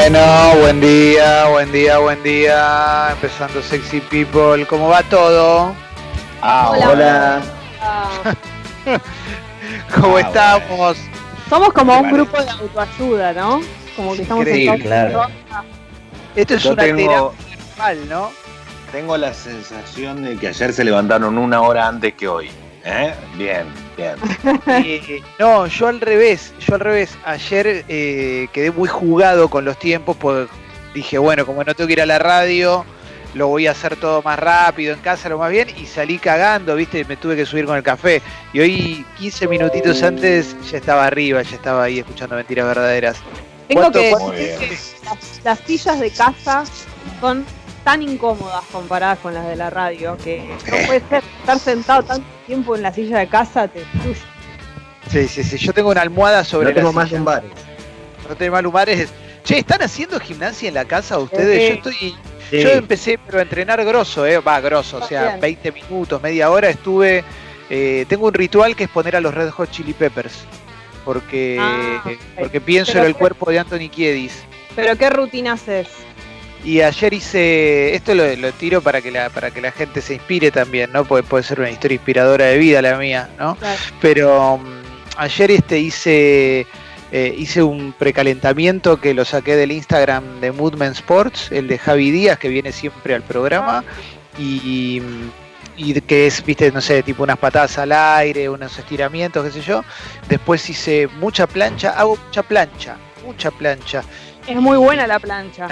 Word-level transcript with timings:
Bueno, 0.00 0.56
buen 0.60 0.80
día, 0.80 1.46
buen 1.48 1.70
día, 1.72 1.98
buen 1.98 2.22
día. 2.22 3.08
Empezando 3.12 3.60
Sexy 3.60 4.00
People. 4.00 4.66
¿Cómo 4.66 4.88
va 4.88 5.02
todo? 5.02 5.74
Ah, 6.40 6.70
hola. 6.70 7.42
¿Cómo 10.00 10.16
ah, 10.16 10.20
estamos? 10.22 10.96
Somos 11.50 11.74
como 11.74 12.00
un 12.00 12.12
grupo 12.12 12.42
de 12.42 12.48
autoayuda, 12.48 13.34
¿no? 13.34 13.60
Como 13.94 14.14
que 14.14 14.22
estamos 14.22 14.46
en 14.46 14.80
claro. 14.80 15.26
Esto 16.34 16.54
es 16.54 16.64
una 16.64 16.82
tengo, 16.82 17.34
terapia 17.76 18.04
¿no? 18.08 18.30
Tengo 18.92 19.18
la 19.18 19.34
sensación 19.34 20.24
de 20.24 20.38
que 20.38 20.48
ayer 20.48 20.72
se 20.72 20.82
levantaron 20.82 21.36
una 21.36 21.60
hora 21.60 21.86
antes 21.86 22.14
que 22.14 22.26
hoy. 22.26 22.50
¿Eh? 22.84 23.14
Bien, 23.36 23.66
bien. 23.96 24.16
no, 25.38 25.66
yo 25.66 25.88
al 25.88 26.00
revés, 26.00 26.54
yo 26.60 26.74
al 26.74 26.80
revés. 26.80 27.16
Ayer 27.24 27.84
eh, 27.88 28.48
quedé 28.52 28.70
muy 28.70 28.88
jugado 28.88 29.48
con 29.48 29.64
los 29.64 29.78
tiempos, 29.78 30.16
porque 30.16 30.50
dije, 30.94 31.18
bueno, 31.18 31.44
como 31.44 31.62
no 31.64 31.74
tengo 31.74 31.88
que 31.88 31.94
ir 31.94 32.02
a 32.02 32.06
la 32.06 32.18
radio, 32.18 32.84
lo 33.34 33.48
voy 33.48 33.66
a 33.66 33.72
hacer 33.72 33.96
todo 33.96 34.22
más 34.22 34.38
rápido 34.38 34.94
en 34.94 35.00
casa, 35.00 35.28
lo 35.28 35.38
más 35.38 35.50
bien, 35.50 35.68
y 35.76 35.86
salí 35.86 36.18
cagando, 36.18 36.74
viste, 36.74 37.04
me 37.04 37.16
tuve 37.16 37.36
que 37.36 37.46
subir 37.46 37.66
con 37.66 37.76
el 37.76 37.82
café. 37.82 38.22
Y 38.52 38.60
hoy, 38.60 39.06
15 39.18 39.48
minutitos 39.48 40.02
antes, 40.02 40.56
ya 40.70 40.78
estaba 40.78 41.06
arriba, 41.06 41.42
ya 41.42 41.56
estaba 41.56 41.84
ahí 41.84 41.98
escuchando 41.98 42.36
mentiras 42.36 42.66
verdaderas. 42.66 43.16
Tengo 43.68 43.92
que 43.92 44.10
las, 45.04 45.40
las 45.44 45.58
sillas 45.60 46.00
de 46.00 46.10
casa 46.10 46.64
son 47.20 47.44
tan 47.90 48.02
incómodas 48.02 48.64
comparadas 48.70 49.18
con 49.18 49.34
las 49.34 49.48
de 49.48 49.56
la 49.56 49.68
radio 49.68 50.16
que 50.22 50.48
no 50.48 50.86
puede 50.86 51.02
ser 51.08 51.24
estar 51.40 51.58
sentado 51.58 52.04
tanto 52.04 52.26
tiempo 52.46 52.76
en 52.76 52.82
la 52.82 52.92
silla 52.94 53.18
de 53.18 53.26
casa 53.26 53.66
te 53.66 53.80
destruye. 53.80 54.20
Sí, 55.08 55.26
sí, 55.26 55.42
sí. 55.42 55.58
Yo 55.58 55.72
tengo 55.72 55.90
una 55.90 56.02
almohada 56.02 56.44
sobre. 56.44 56.68
No 56.68 56.74
tengo 56.74 56.92
más 56.92 57.10
lumbares. 57.10 57.50
No 58.28 58.36
tengo 58.36 58.52
más 58.52 58.62
lumbares. 58.62 59.08
Che, 59.42 59.58
¿están 59.58 59.82
haciendo 59.82 60.20
gimnasia 60.20 60.68
en 60.68 60.74
la 60.74 60.84
casa 60.84 61.18
ustedes? 61.18 61.68
Yo 61.68 61.90
estoy. 61.90 62.16
Yo 62.52 62.70
empecé 62.70 63.18
pero 63.26 63.40
a 63.40 63.42
entrenar 63.42 63.84
grosso, 63.84 64.24
eh. 64.24 64.38
Va, 64.38 64.60
grosso, 64.60 64.98
o 64.98 65.06
sea, 65.06 65.36
20 65.38 65.72
minutos, 65.72 66.22
media 66.22 66.48
hora 66.48 66.70
estuve. 66.70 67.24
Eh, 67.68 68.06
tengo 68.08 68.28
un 68.28 68.34
ritual 68.34 68.76
que 68.76 68.84
es 68.84 68.90
poner 68.90 69.16
a 69.16 69.20
los 69.20 69.34
Red 69.34 69.50
Hot 69.50 69.68
Chili 69.68 69.94
Peppers. 69.94 70.44
Porque, 71.04 71.56
ah, 71.58 72.04
porque 72.38 72.60
pienso 72.60 72.98
en 72.98 73.04
el 73.06 73.16
cuerpo 73.16 73.50
de 73.50 73.58
Anthony 73.58 73.88
Kiedis. 73.90 74.44
¿Pero 74.76 74.96
qué 74.96 75.10
rutina 75.10 75.54
haces? 75.54 75.88
Y 76.64 76.82
ayer 76.82 77.14
hice, 77.14 77.94
esto 77.94 78.14
lo, 78.14 78.52
tiro 78.52 78.82
para 78.82 79.00
que, 79.00 79.10
la, 79.10 79.30
para 79.30 79.50
que 79.50 79.60
la 79.60 79.72
gente 79.72 80.02
se 80.02 80.14
inspire 80.14 80.50
también, 80.50 80.92
¿no? 80.92 81.04
Puede, 81.04 81.22
puede 81.22 81.42
ser 81.42 81.60
una 81.60 81.70
historia 81.70 81.94
inspiradora 81.94 82.46
de 82.46 82.58
vida 82.58 82.82
la 82.82 82.98
mía, 82.98 83.30
¿no? 83.38 83.56
Pero 84.00 84.54
um, 84.54 84.62
ayer 85.16 85.50
este 85.52 85.78
hice, 85.78 86.66
eh, 87.12 87.34
hice 87.36 87.62
un 87.62 87.94
precalentamiento 87.94 89.00
que 89.00 89.14
lo 89.14 89.24
saqué 89.24 89.56
del 89.56 89.72
Instagram 89.72 90.40
de 90.40 90.52
Moodman 90.52 90.92
Sports, 90.92 91.50
el 91.50 91.66
de 91.66 91.78
Javi 91.78 92.10
Díaz, 92.10 92.38
que 92.38 92.48
viene 92.48 92.72
siempre 92.72 93.14
al 93.14 93.22
programa, 93.22 93.82
y, 94.38 95.00
y 95.78 95.98
que 96.02 96.26
es, 96.26 96.44
viste, 96.44 96.70
no 96.72 96.82
sé, 96.82 97.02
tipo 97.02 97.22
unas 97.22 97.38
patadas 97.38 97.78
al 97.78 97.92
aire, 97.92 98.50
unos 98.50 98.78
estiramientos, 98.78 99.44
qué 99.46 99.50
sé 99.50 99.62
yo. 99.62 99.82
Después 100.28 100.68
hice 100.68 101.08
mucha 101.18 101.46
plancha, 101.46 101.98
hago 101.98 102.16
mucha 102.16 102.42
plancha, 102.42 102.96
mucha 103.24 103.50
plancha. 103.50 104.02
Es 104.50 104.56
muy 104.56 104.76
buena 104.76 105.06
la 105.06 105.18
plancha. 105.20 105.68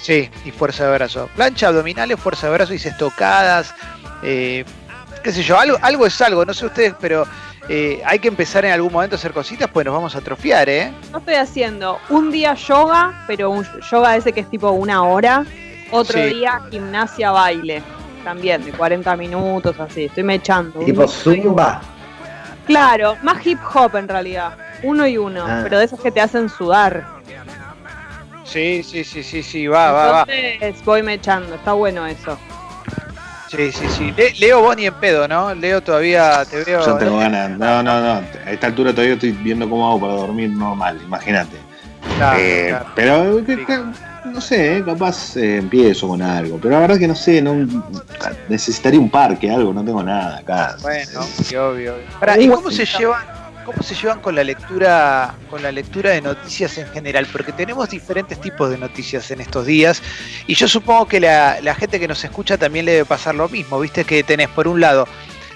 Sí, 0.00 0.30
y 0.44 0.50
fuerza 0.50 0.86
de 0.86 0.94
brazo. 0.94 1.28
Plancha 1.36 1.68
abdominales, 1.68 2.18
fuerza 2.18 2.46
de 2.46 2.54
brazo, 2.54 2.72
y 2.72 2.76
estocadas. 2.76 3.74
Eh, 4.22 4.64
qué 5.22 5.32
sé 5.32 5.42
yo, 5.42 5.58
algo, 5.58 5.76
algo 5.82 6.06
es 6.06 6.20
algo, 6.22 6.44
no 6.44 6.54
sé 6.54 6.66
ustedes, 6.66 6.94
pero 6.98 7.26
eh, 7.68 8.00
hay 8.06 8.18
que 8.18 8.28
empezar 8.28 8.64
en 8.64 8.72
algún 8.72 8.92
momento 8.92 9.16
a 9.16 9.18
hacer 9.18 9.32
cositas, 9.32 9.68
pues 9.68 9.84
nos 9.84 9.94
vamos 9.94 10.14
a 10.14 10.18
atrofiar, 10.18 10.68
¿eh? 10.68 10.92
No 11.10 11.18
estoy 11.18 11.34
haciendo 11.34 11.98
un 12.08 12.30
día 12.30 12.54
yoga, 12.54 13.24
pero 13.26 13.50
un 13.50 13.66
yoga 13.90 14.16
ese 14.16 14.32
que 14.32 14.40
es 14.40 14.50
tipo 14.50 14.70
una 14.70 15.02
hora. 15.04 15.44
Otro 15.90 16.24
día 16.24 16.62
gimnasia 16.70 17.32
baile, 17.32 17.82
también 18.24 18.64
de 18.64 18.72
40 18.72 19.14
minutos, 19.16 19.78
así. 19.78 20.04
Estoy 20.04 20.22
me 20.22 20.36
echando. 20.36 20.80
Tipo 20.80 21.06
zumba. 21.06 21.82
Claro, 22.66 23.16
más 23.22 23.46
hip 23.46 23.58
hop 23.74 23.96
en 23.96 24.08
realidad. 24.08 24.56
Uno 24.82 25.06
y 25.06 25.18
uno, 25.18 25.44
ah. 25.46 25.60
pero 25.62 25.78
de 25.78 25.84
esos 25.84 26.00
que 26.00 26.10
te 26.10 26.20
hacen 26.20 26.48
sudar. 26.48 27.11
Sí, 28.52 28.82
sí, 28.82 29.02
sí, 29.02 29.22
sí, 29.22 29.42
sí, 29.42 29.66
va, 29.66 29.92
va, 29.92 30.12
va. 30.12 30.26
voy 30.84 31.02
mechando, 31.02 31.54
está 31.54 31.72
bueno 31.72 32.06
eso. 32.06 32.38
Sí, 33.48 33.72
sí, 33.72 33.86
sí. 33.88 34.14
Leo 34.40 34.60
vos 34.60 34.76
ni 34.76 34.86
en 34.86 34.94
pedo, 34.94 35.26
¿no? 35.26 35.54
Leo 35.54 35.82
todavía 35.82 36.44
te 36.44 36.62
veo. 36.64 36.84
Yo 36.84 36.96
tengo 36.96 37.18
ganas. 37.18 37.50
No, 37.58 37.82
no, 37.82 38.00
no. 38.00 38.22
A 38.46 38.50
esta 38.50 38.66
altura 38.66 38.92
todavía 38.92 39.14
estoy 39.14 39.32
viendo 39.32 39.68
cómo 39.68 39.88
hago 39.88 40.00
para 40.00 40.12
dormir 40.14 40.50
normal, 40.50 41.00
imagínate. 41.02 41.56
Eh, 42.38 42.78
pero 42.94 43.42
no 44.24 44.40
sé, 44.40 44.78
eh, 44.78 44.84
capaz 44.84 45.36
eh, 45.36 45.56
empiezo 45.56 46.08
con 46.08 46.20
algo. 46.22 46.58
Pero 46.60 46.74
la 46.74 46.80
verdad 46.80 46.98
que 46.98 47.08
no 47.08 47.14
sé, 47.14 47.40
no 47.40 47.66
necesitaría 48.48 49.00
un 49.00 49.10
parque, 49.10 49.50
algo, 49.50 49.72
no 49.72 49.84
tengo 49.84 50.02
nada 50.02 50.38
acá. 50.38 50.76
Bueno, 50.82 51.22
sí, 51.22 51.56
obvio. 51.56 51.94
obvio. 51.94 52.42
¿Y 52.42 52.48
cómo 52.48 52.70
se 52.70 52.84
llevan? 52.84 53.41
¿Cómo 53.64 53.80
se 53.82 53.94
llevan 53.94 54.20
con 54.20 54.34
la 54.34 54.42
lectura, 54.42 55.34
con 55.48 55.62
la 55.62 55.70
lectura 55.70 56.10
de 56.10 56.20
noticias 56.20 56.78
en 56.78 56.88
general? 56.88 57.28
Porque 57.30 57.52
tenemos 57.52 57.88
diferentes 57.90 58.40
tipos 58.40 58.70
de 58.70 58.78
noticias 58.78 59.30
en 59.30 59.40
estos 59.40 59.66
días 59.66 60.02
y 60.48 60.54
yo 60.54 60.66
supongo 60.66 61.06
que 61.06 61.20
la, 61.20 61.74
gente 61.78 62.00
que 62.00 62.08
nos 62.08 62.24
escucha 62.24 62.58
también 62.58 62.86
le 62.86 62.92
debe 62.92 63.04
pasar 63.04 63.36
lo 63.36 63.48
mismo. 63.48 63.78
Viste 63.78 64.04
que 64.04 64.24
tenés 64.24 64.48
por 64.48 64.66
un 64.66 64.80
lado 64.80 65.06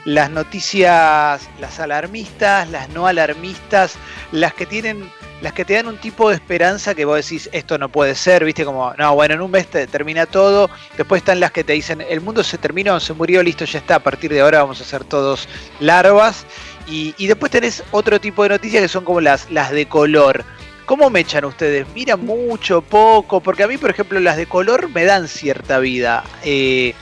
las 0.05 0.31
noticias, 0.31 1.49
las 1.59 1.81
alarmistas, 1.81 2.71
las 2.71 2.89
no 2.91 3.09
alarmistas, 3.09 3.97
las 4.31 4.55
que 4.55 4.67
tienen, 4.67 5.11
las 5.41 5.53
que 5.53 5.65
te 5.65 5.75
dan 5.75 5.89
un 5.89 5.99
tipo 5.99 6.29
de 6.29 6.37
esperanza 6.37 6.95
que 6.95 7.05
vos 7.05 7.17
decís 7.17 7.51
esto 7.53 7.77
no 7.77 7.89
puede 7.89 8.15
ser, 8.15 8.45
viste 8.45 8.65
como 8.65 8.95
no 8.95 9.15
bueno 9.17 9.35
en 9.35 9.41
un 9.41 9.51
mes 9.51 9.67
te 9.67 9.85
termina 9.89 10.27
todo. 10.27 10.71
Después 10.97 11.23
están 11.23 11.41
las 11.41 11.51
que 11.51 11.65
te 11.65 11.73
dicen 11.73 12.01
el 12.09 12.21
mundo 12.21 12.45
se 12.45 12.57
terminó, 12.57 13.01
se 13.01 13.15
murió, 13.15 13.43
listo 13.43 13.65
ya 13.65 13.81
está. 13.81 13.97
A 13.97 14.01
partir 14.01 14.31
de 14.31 14.43
ahora 14.43 14.61
vamos 14.61 14.81
a 14.81 14.85
ser 14.85 15.03
todos 15.03 15.49
larvas 15.81 16.47
y, 16.87 17.27
después 17.27 17.51
tenés 17.51 17.83
otro 17.91 18.21
tipo 18.21 18.43
de 18.43 18.51
noticias 18.51 18.83
que 18.83 18.89
son 18.89 19.05
como 19.05 19.21
las, 19.21 19.51
las 19.51 19.71
de 19.71 19.87
color. 19.87 20.45
¿Cómo 20.85 21.11
me 21.11 21.21
echan 21.21 21.45
ustedes? 21.45 21.87
¿Miran 21.95 22.25
mucho, 22.25 22.81
poco? 22.81 23.41
Porque 23.41 23.65
a 23.65 23.69
mí, 23.69 23.77
por 23.77 23.91
ejemplo, 23.91 24.21
las 24.21 24.37
de 24.37 24.47
color 24.47 24.89
me 24.91 25.05
dan 25.05 25.27
cierta 25.27 25.81
vida. 25.81 26.23
Eh, 26.45 26.95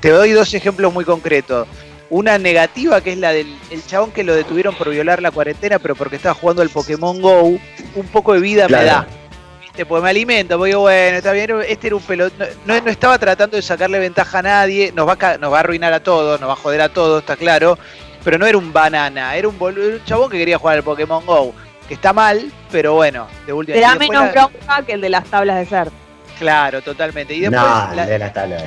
te 0.00 0.10
doy 0.10 0.30
dos 0.30 0.54
ejemplos 0.54 0.92
muy 0.92 1.04
concretos. 1.04 1.66
Una 2.08 2.38
negativa, 2.38 3.00
que 3.00 3.12
es 3.12 3.18
la 3.18 3.32
del 3.32 3.56
chabón 3.88 4.12
que 4.12 4.22
lo 4.22 4.32
detuvieron 4.32 4.76
por 4.76 4.90
violar 4.90 5.20
la 5.20 5.32
cuarentena, 5.32 5.80
pero 5.80 5.96
porque 5.96 6.16
estaba 6.16 6.36
jugando 6.36 6.62
al 6.62 6.70
Pokémon 6.70 7.20
Go. 7.20 7.42
Un 7.42 8.06
poco 8.12 8.32
de 8.32 8.38
vida 8.38 8.68
me 8.68 8.84
da. 8.84 9.08
¿Viste? 9.60 9.84
Pues 9.84 10.00
me 10.04 10.10
alimento, 10.10 10.56
porque 10.56 10.76
bueno, 10.76 11.16
está 11.16 11.32
bien, 11.32 11.50
este 11.66 11.88
era 11.88 11.96
un 11.96 12.02
pelotón. 12.02 12.46
No, 12.64 12.74
estaba 12.74 13.18
tratando 13.18 13.56
de 13.56 13.62
sacarle 13.62 13.98
ventaja 13.98 14.38
a 14.38 14.42
nadie, 14.42 14.92
nos 14.94 15.08
va 15.08 15.16
a, 15.20 15.36
nos 15.38 15.52
va 15.52 15.56
a 15.56 15.60
arruinar 15.60 15.92
a 15.92 15.98
todos, 15.98 16.40
nos 16.40 16.48
va 16.48 16.52
a 16.52 16.56
joder 16.56 16.80
a 16.80 16.90
todos, 16.90 17.22
está 17.22 17.34
claro 17.34 17.76
pero 18.26 18.38
no 18.38 18.46
era 18.48 18.58
un 18.58 18.72
banana, 18.72 19.36
era 19.36 19.46
un, 19.46 19.54
un 19.54 20.04
chabón 20.04 20.28
que 20.28 20.36
quería 20.36 20.58
jugar 20.58 20.78
al 20.78 20.82
Pokémon 20.82 21.24
Go, 21.24 21.54
que 21.86 21.94
está 21.94 22.12
mal, 22.12 22.50
pero 22.72 22.94
bueno, 22.94 23.28
de 23.46 23.52
última 23.52 23.76
Será 23.76 23.94
menos 23.94 24.32
bronca 24.32 24.82
que 24.84 24.94
el 24.94 25.00
de 25.00 25.10
las 25.10 25.26
tablas 25.26 25.58
de 25.60 25.66
ser. 25.66 25.92
Claro, 26.36 26.82
totalmente. 26.82 27.34
Y 27.34 27.42
después 27.42 27.62
no, 27.62 27.94
la, 27.94 28.04
de 28.04 28.18
las 28.18 28.32
tablas. 28.32 28.64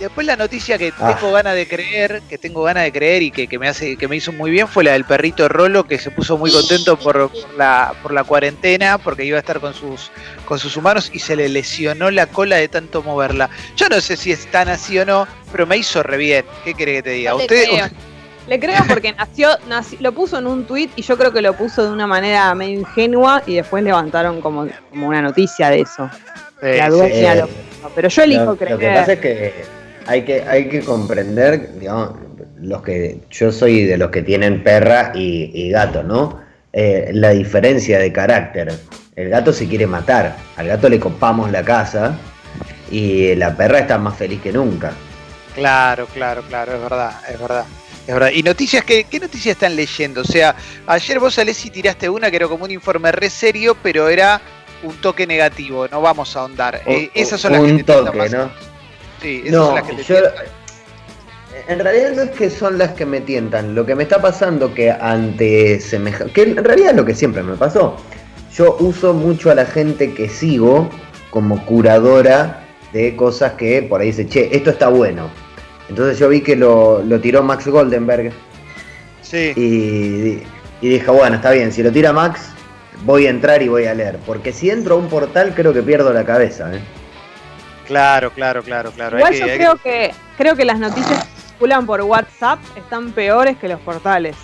Después 0.00 0.26
la 0.26 0.34
noticia 0.34 0.78
que 0.78 0.92
ah. 0.98 1.14
tengo 1.14 1.30
ganas 1.30 1.54
de 1.54 1.68
creer, 1.68 2.22
que 2.28 2.38
tengo 2.38 2.64
ganas 2.64 2.82
de 2.82 2.90
creer 2.90 3.22
y 3.22 3.30
que, 3.30 3.56
me 3.56 3.68
hace, 3.68 3.96
que 3.96 4.08
me 4.08 4.16
hizo 4.16 4.32
muy 4.32 4.50
bien 4.50 4.66
fue 4.66 4.82
la 4.82 4.94
del 4.94 5.04
perrito 5.04 5.48
Rolo, 5.48 5.84
que 5.84 6.00
se 6.00 6.10
puso 6.10 6.36
muy 6.36 6.50
contento 6.50 6.98
por, 6.98 7.30
la, 7.56 7.94
por 8.02 8.12
la 8.12 8.24
cuarentena, 8.24 8.98
porque 8.98 9.24
iba 9.24 9.36
a 9.36 9.40
estar 9.40 9.60
con 9.60 9.74
sus, 9.74 10.10
con 10.44 10.58
sus 10.58 10.76
humanos 10.76 11.08
y 11.14 11.20
se 11.20 11.36
le 11.36 11.48
lesionó 11.48 12.10
la 12.10 12.26
cola 12.26 12.56
de 12.56 12.66
tanto 12.66 13.04
moverla. 13.04 13.48
Yo 13.76 13.88
no 13.88 14.00
sé 14.00 14.16
si 14.16 14.32
es 14.32 14.50
tan 14.50 14.68
así 14.68 14.98
o 14.98 15.06
no, 15.06 15.28
pero 15.52 15.68
me 15.68 15.76
hizo 15.76 16.02
re 16.02 16.16
bien. 16.16 16.44
¿Qué 16.64 16.74
quiere 16.74 16.94
que 16.94 17.02
te 17.04 17.10
diga? 17.10 17.36
¿Usted, 17.36 17.64
le 18.48 18.60
creo 18.60 18.82
porque 18.88 19.12
nació, 19.12 19.50
lo 20.00 20.12
puso 20.12 20.38
en 20.38 20.46
un 20.46 20.64
tuit 20.64 20.90
y 20.96 21.02
yo 21.02 21.16
creo 21.16 21.32
que 21.32 21.42
lo 21.42 21.54
puso 21.54 21.84
de 21.84 21.90
una 21.90 22.06
manera 22.06 22.54
medio 22.54 22.80
ingenua 22.80 23.42
y 23.46 23.56
después 23.56 23.82
levantaron 23.84 24.40
como, 24.40 24.66
como 24.90 25.08
una 25.08 25.22
noticia 25.22 25.70
de 25.70 25.80
eso. 25.80 26.10
la 26.60 26.88
dueña 26.88 27.46
Pero 27.94 28.08
yo 28.08 28.22
elijo 28.22 28.56
creer. 28.56 28.72
Lo 28.72 28.78
que 28.78 28.88
pasa 28.88 29.12
es 29.12 29.20
que 29.20 29.52
hay 30.06 30.22
que, 30.22 30.42
hay 30.42 30.68
que 30.68 30.80
comprender, 30.80 31.78
digamos, 31.78 32.12
los 32.60 32.82
que 32.82 33.20
yo 33.30 33.52
soy 33.52 33.84
de 33.84 33.96
los 33.96 34.10
que 34.10 34.22
tienen 34.22 34.62
perra 34.62 35.12
y, 35.14 35.70
gato, 35.70 36.02
¿no? 36.02 36.40
Eh, 36.72 37.10
la 37.12 37.30
diferencia 37.30 37.98
de 37.98 38.12
carácter. 38.12 38.72
El 39.14 39.28
gato 39.28 39.52
se 39.52 39.68
quiere 39.68 39.86
matar, 39.86 40.36
al 40.56 40.68
gato 40.68 40.88
le 40.88 40.98
copamos 40.98 41.50
la 41.50 41.62
casa 41.62 42.16
y 42.90 43.34
la 43.34 43.54
perra 43.54 43.80
está 43.80 43.98
más 43.98 44.16
feliz 44.16 44.40
que 44.40 44.52
nunca. 44.52 44.92
Claro, 45.54 46.06
claro, 46.06 46.42
claro, 46.48 46.74
es 46.74 46.80
verdad, 46.80 47.12
es 47.30 47.38
verdad. 47.38 47.64
Es 48.06 48.14
verdad. 48.14 48.30
¿Y 48.32 48.42
noticias 48.42 48.84
qué, 48.84 49.04
qué 49.04 49.20
noticias 49.20 49.54
están 49.54 49.76
leyendo? 49.76 50.22
O 50.22 50.24
sea, 50.24 50.56
ayer 50.86 51.20
vos 51.20 51.34
salés 51.34 51.64
y 51.64 51.70
tiraste 51.70 52.08
una 52.08 52.30
que 52.30 52.36
era 52.36 52.48
como 52.48 52.64
un 52.64 52.70
informe 52.70 53.12
re 53.12 53.30
serio, 53.30 53.76
pero 53.80 54.08
era 54.08 54.40
un 54.82 54.96
toque 54.96 55.26
negativo, 55.26 55.86
no 55.88 56.00
vamos 56.00 56.36
a 56.36 56.40
ahondar. 56.40 56.82
Eh, 56.86 57.10
esas 57.14 57.40
son 57.40 57.52
las 57.52 57.62
que 57.62 57.72
te 57.74 57.84
toque, 57.84 58.28
¿no? 58.30 58.50
Sí, 59.20 59.42
esas 59.46 59.66
son 59.66 59.74
las 59.74 59.84
que 59.84 59.94
te 59.94 60.02
yo, 60.02 60.16
En 61.68 61.78
realidad 61.78 62.12
no 62.16 62.22
es 62.22 62.30
que 62.30 62.50
son 62.50 62.78
las 62.78 62.90
que 62.92 63.06
me 63.06 63.20
tientan, 63.20 63.74
lo 63.74 63.86
que 63.86 63.94
me 63.94 64.02
está 64.02 64.20
pasando 64.20 64.74
que 64.74 64.90
ante 64.90 65.80
semejante... 65.80 66.32
que 66.32 66.42
en 66.42 66.64
realidad 66.64 66.90
es 66.90 66.96
lo 66.96 67.04
que 67.04 67.14
siempre 67.14 67.42
me 67.42 67.54
pasó. 67.54 67.96
Yo 68.56 68.76
uso 68.80 69.14
mucho 69.14 69.50
a 69.50 69.54
la 69.54 69.64
gente 69.64 70.12
que 70.12 70.28
sigo 70.28 70.90
como 71.30 71.64
curadora 71.64 72.64
de 72.92 73.16
cosas 73.16 73.52
que 73.52 73.82
por 73.82 74.00
ahí 74.00 74.08
dice, 74.08 74.26
che, 74.26 74.54
esto 74.54 74.70
está 74.70 74.88
bueno. 74.88 75.30
Entonces 75.88 76.18
yo 76.18 76.28
vi 76.28 76.40
que 76.40 76.56
lo, 76.56 77.02
tiró 77.20 77.42
Max 77.42 77.66
Goldenberg. 77.66 78.32
Sí. 79.20 79.52
Y, 79.56 80.42
y 80.86 80.88
dije, 80.88 81.10
bueno, 81.10 81.36
está 81.36 81.50
bien, 81.50 81.72
si 81.72 81.82
lo 81.82 81.90
tira 81.90 82.12
Max, 82.12 82.52
voy 83.04 83.26
a 83.26 83.30
entrar 83.30 83.62
y 83.62 83.68
voy 83.68 83.86
a 83.86 83.94
leer. 83.94 84.18
Porque 84.26 84.52
si 84.52 84.70
entro 84.70 84.94
a 84.94 84.98
un 84.98 85.08
portal, 85.08 85.54
creo 85.54 85.72
que 85.72 85.82
pierdo 85.82 86.12
la 86.12 86.24
cabeza. 86.24 86.74
¿eh? 86.74 86.80
Claro, 87.86 88.30
claro, 88.32 88.62
claro, 88.62 88.90
claro. 88.92 89.18
Igual 89.18 89.34
yo 89.34 89.46
creo 89.46 89.76
que... 89.76 90.12
creo 90.36 90.56
que 90.56 90.64
las 90.64 90.78
noticias 90.78 91.24
que 91.24 91.40
circulan 91.40 91.86
por 91.86 92.00
WhatsApp 92.02 92.58
están 92.76 93.12
peores 93.12 93.56
que 93.58 93.68
los 93.68 93.80
portales. 93.80 94.36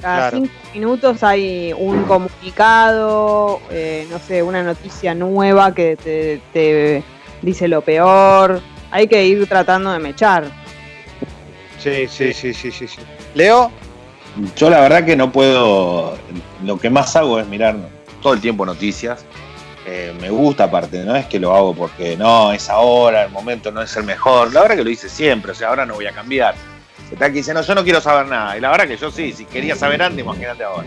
Cada 0.00 0.32
cinco 0.32 0.52
minutos 0.74 1.22
hay 1.22 1.72
un 1.72 2.02
comunicado, 2.02 3.60
eh, 3.70 4.06
no 4.10 4.18
sé, 4.18 4.42
una 4.42 4.62
noticia 4.62 5.14
nueva 5.14 5.74
que 5.74 5.96
te, 6.52 7.02
dice 7.40 7.68
lo 7.68 7.80
peor. 7.80 8.60
Hay 8.94 9.08
que 9.08 9.26
ir 9.26 9.44
tratando 9.48 9.92
de 9.92 9.98
mechar. 9.98 10.44
Sí, 11.80 12.06
sí, 12.06 12.32
sí, 12.32 12.54
sí, 12.54 12.70
sí. 12.70 12.86
sí. 12.86 13.00
Leo. 13.34 13.72
Yo 14.54 14.70
la 14.70 14.80
verdad 14.80 15.04
que 15.04 15.16
no 15.16 15.32
puedo. 15.32 16.16
Lo 16.64 16.78
que 16.78 16.90
más 16.90 17.16
hago 17.16 17.40
es 17.40 17.46
mirar 17.48 17.76
todo 18.22 18.34
el 18.34 18.40
tiempo 18.40 18.64
noticias. 18.64 19.24
Eh, 19.84 20.14
me 20.20 20.30
gusta 20.30 20.64
aparte, 20.64 21.02
no 21.04 21.16
es 21.16 21.26
que 21.26 21.40
lo 21.40 21.54
hago 21.54 21.74
porque 21.74 22.16
no, 22.16 22.52
es 22.52 22.70
ahora, 22.70 23.24
el 23.24 23.32
momento 23.32 23.72
no 23.72 23.82
es 23.82 23.96
el 23.96 24.04
mejor. 24.04 24.52
La 24.52 24.62
verdad 24.62 24.76
que 24.76 24.84
lo 24.84 24.90
hice 24.90 25.08
siempre, 25.08 25.50
o 25.50 25.54
sea, 25.56 25.70
ahora 25.70 25.84
no 25.84 25.94
voy 25.94 26.06
a 26.06 26.12
cambiar 26.12 26.54
Está 27.10 27.26
aquí 27.26 27.38
diciendo, 27.38 27.62
yo 27.62 27.74
no 27.74 27.84
quiero 27.84 28.00
saber 28.00 28.26
nada. 28.26 28.56
Y 28.56 28.60
la 28.60 28.70
verdad 28.70 28.86
que 28.86 28.96
yo 28.96 29.10
sí, 29.10 29.32
si 29.32 29.44
quería 29.44 29.76
saber 29.76 30.02
antes, 30.02 30.24
imagínate 30.24 30.64
ahora. 30.64 30.86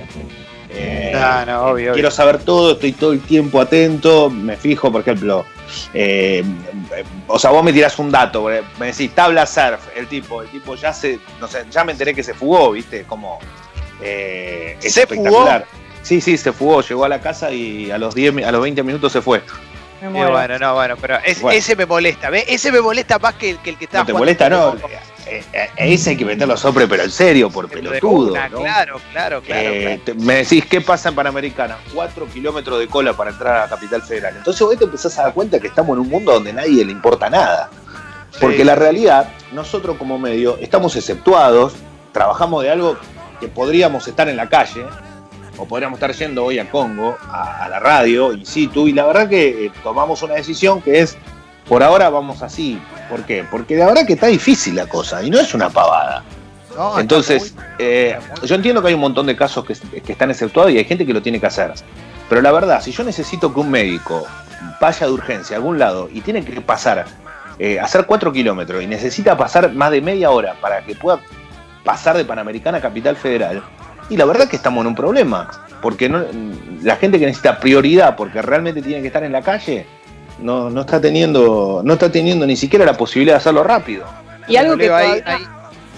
Eh, 0.69 1.13
no, 1.45 1.65
obvio, 1.68 1.94
quiero 1.94 2.12
saber 2.12 2.39
todo, 2.39 2.74
estoy 2.74 2.92
todo 2.94 3.13
el 3.13 3.21
tiempo 3.21 3.62
atento, 3.62 4.30
me 4.30 4.57
fijo, 4.57 4.92
por 4.92 5.01
ejemplo, 5.01 5.45
eh, 5.93 6.43
o 7.27 7.39
sea, 7.39 7.51
vos 7.51 7.63
me 7.63 7.73
tirás 7.73 7.97
un 7.99 8.11
dato, 8.11 8.51
eh, 8.51 8.63
me 8.79 8.87
decís 8.87 9.13
tabla 9.13 9.45
surf, 9.45 9.79
el 9.95 10.07
tipo, 10.07 10.41
el 10.41 10.49
tipo 10.49 10.75
ya 10.75 10.93
se, 10.93 11.19
no 11.39 11.47
sé, 11.47 11.65
ya 11.69 11.83
me 11.83 11.91
enteré 11.91 12.13
que 12.13 12.23
se 12.23 12.33
fugó, 12.33 12.71
viste, 12.71 13.03
como 13.03 13.39
eh, 14.01 14.77
¿Se 14.79 14.87
espectacular. 15.01 15.65
Fugó? 15.65 15.83
Sí, 16.03 16.21
sí, 16.21 16.37
se 16.37 16.53
fugó, 16.53 16.81
llegó 16.81 17.05
a 17.05 17.09
la 17.09 17.19
casa 17.19 17.51
y 17.51 17.91
a 17.91 17.97
los 17.97 18.15
10, 18.15 18.45
a 18.45 18.51
los 18.51 18.61
20 18.61 18.83
minutos 18.83 19.11
se 19.11 19.21
fue. 19.21 19.41
bueno, 20.01 20.59
no, 20.59 20.73
bueno, 20.75 20.95
pero 20.97 21.17
ese 21.23 21.75
me 21.75 21.85
molesta, 21.85 22.29
¿ves? 22.29 22.45
Ese 22.47 22.71
me 22.71 22.79
molesta 22.81 23.19
más 23.19 23.33
que 23.33 23.49
el 23.51 23.59
que, 23.59 23.71
el 23.71 23.77
que 23.77 23.85
está. 23.85 23.99
No 23.99 24.05
te 24.05 24.13
molesta, 24.13 24.49
no. 24.49 24.73
Eh, 24.73 24.77
eh, 24.89 24.99
ese 25.77 26.09
hay 26.12 26.18
que 26.18 26.25
meterlo 26.25 26.57
sobre, 26.57 26.88
pero 26.88 27.03
en 27.03 27.12
serio, 27.12 27.50
por 27.50 27.69
pelotudo. 27.69 28.33
Claro, 28.33 28.59
claro, 29.12 29.41
eh, 29.47 30.00
claro, 30.03 30.19
Me 30.19 30.35
decís, 30.38 30.65
¿qué 30.65 30.81
pasa 30.81 31.09
en 31.09 31.15
Panamericana? 31.15 31.77
Cuatro 31.94 32.27
kilómetros 32.27 32.79
de 32.79 32.88
cola 32.88 33.13
para 33.13 33.31
entrar 33.31 33.56
a 33.56 33.59
la 33.62 33.69
capital 33.69 34.01
federal. 34.01 34.35
Entonces 34.38 34.62
hoy 34.62 34.77
te 34.77 34.85
empezás 34.85 35.18
a 35.19 35.24
dar 35.24 35.33
cuenta 35.33 35.59
que 35.59 35.68
estamos 35.68 35.95
en 35.95 36.01
un 36.01 36.09
mundo 36.09 36.33
donde 36.33 36.53
nadie 36.53 36.83
le 36.83 36.91
importa 36.91 37.29
nada. 37.29 37.69
Porque 38.39 38.63
la 38.63 38.75
realidad, 38.75 39.29
nosotros 39.51 39.97
como 39.97 40.19
medio 40.19 40.57
estamos 40.57 40.95
exceptuados, 40.95 41.73
trabajamos 42.12 42.63
de 42.63 42.71
algo 42.71 42.97
que 43.39 43.47
podríamos 43.47 44.07
estar 44.07 44.27
en 44.30 44.38
la 44.38 44.47
calle, 44.47 44.85
o 45.57 45.65
podríamos 45.65 45.97
estar 45.97 46.13
yendo 46.13 46.45
hoy 46.45 46.59
a 46.59 46.69
Congo, 46.69 47.18
a, 47.30 47.68
la 47.69 47.80
radio, 47.80 48.33
in 48.33 48.45
situ, 48.45 48.88
y 48.88 48.94
la 48.94 49.06
verdad 49.06 49.27
que 49.27 49.71
tomamos 49.83 50.21
una 50.21 50.35
decisión 50.35 50.81
que 50.81 51.00
es 51.00 51.18
por 51.67 51.83
ahora 51.83 52.09
vamos 52.09 52.41
así. 52.41 52.81
¿Por 53.09 53.23
qué? 53.23 53.45
Porque 53.49 53.75
la 53.75 53.85
verdad 53.87 54.05
que 54.05 54.13
está 54.13 54.27
difícil 54.27 54.75
la 54.75 54.87
cosa 54.87 55.23
y 55.23 55.29
no 55.29 55.39
es 55.39 55.53
una 55.53 55.69
pavada. 55.69 56.23
Entonces, 56.99 57.55
eh, 57.79 58.17
yo 58.43 58.55
entiendo 58.55 58.81
que 58.81 58.89
hay 58.89 58.93
un 58.93 58.99
montón 58.99 59.25
de 59.25 59.35
casos 59.35 59.65
que, 59.65 59.73
están 59.73 60.29
exceptuados 60.29 60.71
y 60.71 60.77
hay 60.77 60.85
gente 60.85 61.05
que 61.05 61.13
lo 61.13 61.21
tiene 61.21 61.39
que 61.39 61.47
hacer. 61.47 61.73
Pero 62.29 62.41
la 62.41 62.51
verdad, 62.51 62.81
si 62.81 62.91
yo 62.91 63.03
necesito 63.03 63.51
que 63.53 63.59
un 63.59 63.71
médico 63.71 64.25
vaya 64.79 65.07
de 65.07 65.11
urgencia 65.11 65.55
a 65.55 65.57
algún 65.57 65.79
lado 65.79 66.07
y 66.13 66.21
tiene 66.21 66.45
que 66.45 66.61
pasar, 66.61 67.05
eh, 67.57 67.79
hacer 67.79 68.05
cuatro 68.05 68.31
kilómetros 68.31 68.83
y 68.83 68.87
necesita 68.87 69.35
pasar 69.35 69.73
más 69.73 69.89
de 69.89 70.01
media 70.01 70.29
hora 70.29 70.55
para 70.61 70.81
que 70.81 70.93
pueda 70.93 71.19
pasar 71.83 72.15
de 72.15 72.25
Panamericana 72.25 72.77
a 72.77 72.81
Capital 72.81 73.15
Federal, 73.15 73.63
y 74.09 74.17
la 74.17 74.25
verdad 74.25 74.47
que 74.47 74.55
estamos 74.55 74.81
en 74.81 74.87
un 74.87 74.95
problema. 74.95 75.49
Porque 75.81 76.09
no, 76.09 76.23
la 76.81 76.95
gente 76.95 77.19
que 77.19 77.25
necesita 77.25 77.59
prioridad 77.59 78.15
porque 78.15 78.41
realmente 78.41 78.81
tiene 78.81 79.01
que 79.01 79.07
estar 79.07 79.23
en 79.23 79.31
la 79.31 79.41
calle, 79.41 79.85
no, 80.39 80.69
no 80.69 80.81
está 80.81 81.01
teniendo, 81.01 81.81
no 81.83 81.93
está 81.93 82.11
teniendo 82.11 82.45
ni 82.45 82.55
siquiera 82.55 82.85
la 82.85 82.97
posibilidad 82.97 83.35
de 83.35 83.37
hacerlo 83.37 83.63
rápido. 83.63 84.05
Y 84.47 84.55
algo 84.55 84.77
que 84.77 84.87
todavía, 84.87 85.39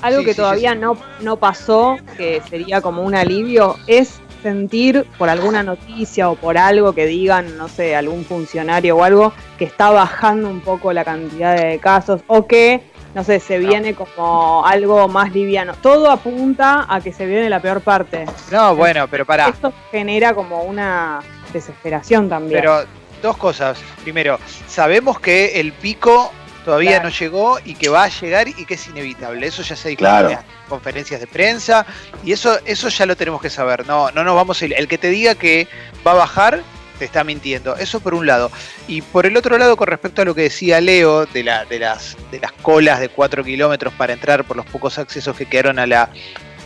algo 0.01 0.24
que 0.24 0.33
todavía 0.33 0.75
no, 0.75 0.97
no 1.21 1.38
pasó, 1.38 1.97
que 2.18 2.41
sería 2.50 2.81
como 2.81 3.03
un 3.03 3.15
alivio, 3.15 3.75
es 3.88 4.19
sentir 4.41 5.06
por 5.18 5.30
alguna 5.30 5.63
noticia 5.63 6.30
o 6.30 6.36
por 6.36 6.57
algo 6.57 6.94
que 6.94 7.06
digan, 7.06 7.57
no 7.57 7.68
sé, 7.68 7.95
algún 7.95 8.24
funcionario 8.24 8.97
o 8.97 9.03
algo, 9.03 9.33
que 9.57 9.65
está 9.65 9.91
bajando 9.91 10.50
un 10.50 10.62
poco 10.62 10.94
la 10.94 11.03
cantidad 11.03 11.56
de 11.56 11.80
casos 11.80 12.21
o 12.27 12.47
que, 12.47 12.81
no 13.13 13.24
sé, 13.24 13.39
se 13.39 13.57
viene 13.57 13.94
como 13.95 14.65
algo 14.65 15.07
más 15.07 15.33
liviano. 15.33 15.74
Todo 15.81 16.09
apunta 16.09 16.86
a 16.88 17.01
que 17.01 17.12
se 17.12 17.25
viene 17.25 17.50
la 17.50 17.59
peor 17.59 17.81
parte. 17.81 18.25
No, 18.51 18.75
bueno, 18.75 19.07
pero 19.09 19.25
para. 19.25 19.50
Esto 19.50 19.74
genera 19.91 20.33
como 20.33 20.63
una 20.63 21.19
desesperación 21.51 22.30
también. 22.30 22.62
Pero 22.62 22.86
dos 23.21 23.38
cosas. 23.38 23.77
Primero, 24.04 24.39
sabemos 24.68 25.19
que 25.19 25.60
el 25.60 25.74
pico 25.74 26.31
todavía 26.66 27.01
no 27.01 27.10
llegó 27.10 27.60
y 27.63 27.75
que 27.75 27.89
va 27.89 28.04
a 28.04 28.10
llegar 28.10 28.48
y 28.48 28.66
que 28.66 28.75
es 28.75 28.88
inevitable. 28.88 29.48
Eso 29.48 29.63
ya 29.63 29.75
se 29.75 29.89
dijo 29.89 30.06
en 30.06 30.38
conferencias 30.68 31.19
de 31.19 31.27
prensa 31.27 31.86
y 32.24 32.31
eso, 32.31 32.60
eso 32.66 32.89
ya 32.89 33.06
lo 33.06 33.16
tenemos 33.16 33.42
que 33.42 33.50
saber. 33.50 33.88
No, 33.88 34.12
no 34.12 34.24
nos 34.24 34.36
vamos 34.36 34.62
a 34.62 34.66
ir. 34.66 34.74
El 34.77 34.88
que 34.88 34.98
te 34.98 35.10
diga 35.10 35.36
que 35.36 35.68
va 36.06 36.12
a 36.12 36.16
bajar 36.16 36.62
te 37.00 37.06
está 37.06 37.24
mintiendo. 37.24 37.75
Eso 37.77 38.01
por 38.01 38.13
un 38.13 38.27
lado. 38.27 38.51
Y 38.88 39.01
por 39.01 39.25
el 39.25 39.36
otro 39.38 39.57
lado, 39.57 39.77
con 39.77 39.88
respecto 39.88 40.22
a 40.22 40.25
lo 40.25 40.36
que 40.36 40.42
decía 40.42 40.81
Leo 40.81 41.25
de, 41.25 41.44
la, 41.44 41.65
de, 41.65 41.80
las, 41.80 42.18
de 42.30 42.39
las 42.39 42.51
colas 42.51 43.00
de 43.00 43.10
4 43.10 43.44
kilómetros 43.44 43.94
para 43.94 44.13
entrar 44.13 44.44
por 44.44 44.57
los 44.57 44.65
pocos 44.65 45.00
accesos 45.00 45.36
que 45.36 45.45
quedaron 45.45 45.80
a 45.80 45.88
la, 45.88 46.10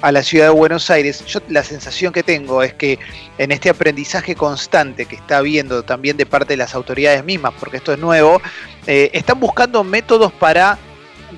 a 0.03 0.11
la 0.11 0.21
ciudad 0.21 0.47
de 0.47 0.51
Buenos 0.51 0.89
Aires, 0.89 1.25
yo 1.25 1.39
la 1.47 1.63
sensación 1.63 2.11
que 2.11 2.23
tengo 2.23 2.61
es 2.61 2.73
que 2.73 3.00
en 3.38 3.53
este 3.53 3.69
aprendizaje 3.69 4.35
constante 4.35 5.05
que 5.05 5.15
está 5.15 5.38
habiendo 5.38 5.81
también 5.83 6.17
de 6.17 6.25
parte 6.25 6.53
de 6.53 6.57
las 6.57 6.75
autoridades 6.75 7.23
mismas, 7.23 7.53
porque 7.57 7.77
esto 7.77 7.94
es 7.94 8.00
nuevo, 8.00 8.41
eh, 8.85 9.11
están 9.13 9.39
buscando 9.39 9.81
métodos 9.85 10.33
para 10.33 10.77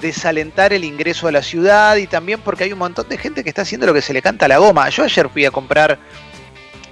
desalentar 0.01 0.74
el 0.74 0.84
ingreso 0.84 1.28
a 1.28 1.32
la 1.32 1.44
ciudad 1.44 1.98
y 1.98 2.08
también 2.08 2.42
porque 2.42 2.63
hay 2.63 2.74
un 2.74 2.80
montón 2.80 3.08
de 3.08 3.20
gente 3.20 3.44
que 3.44 3.50
está 3.50 3.62
haciendo 3.62 3.86
lo 3.86 3.94
que 3.94 4.01
se 4.01 4.13
le 4.13 4.24
canta 4.24 4.46
a 4.46 4.50
la 4.50 4.58
goma. 4.58 4.90
Yo 4.90 5.04
ayer 5.04 5.30
fui 5.30 5.46
a 5.46 5.51
comprar, 5.51 6.00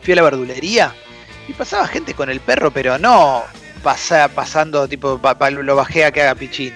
fui 0.03 0.13
a 0.13 0.17
la 0.17 0.21
verdulería 0.21 0.93
y 1.47 1.53
pasaba 1.53 1.87
gente 1.87 2.13
con 2.13 2.29
el 2.29 2.39
perro, 2.39 2.69
pero 2.69 2.99
no 2.99 3.45
pasando, 3.81 4.87
tipo, 4.87 5.19
lo 5.49 5.75
bajé 5.75 6.05
a 6.05 6.11
que 6.11 6.21
haga 6.21 6.35
pichín 6.35 6.71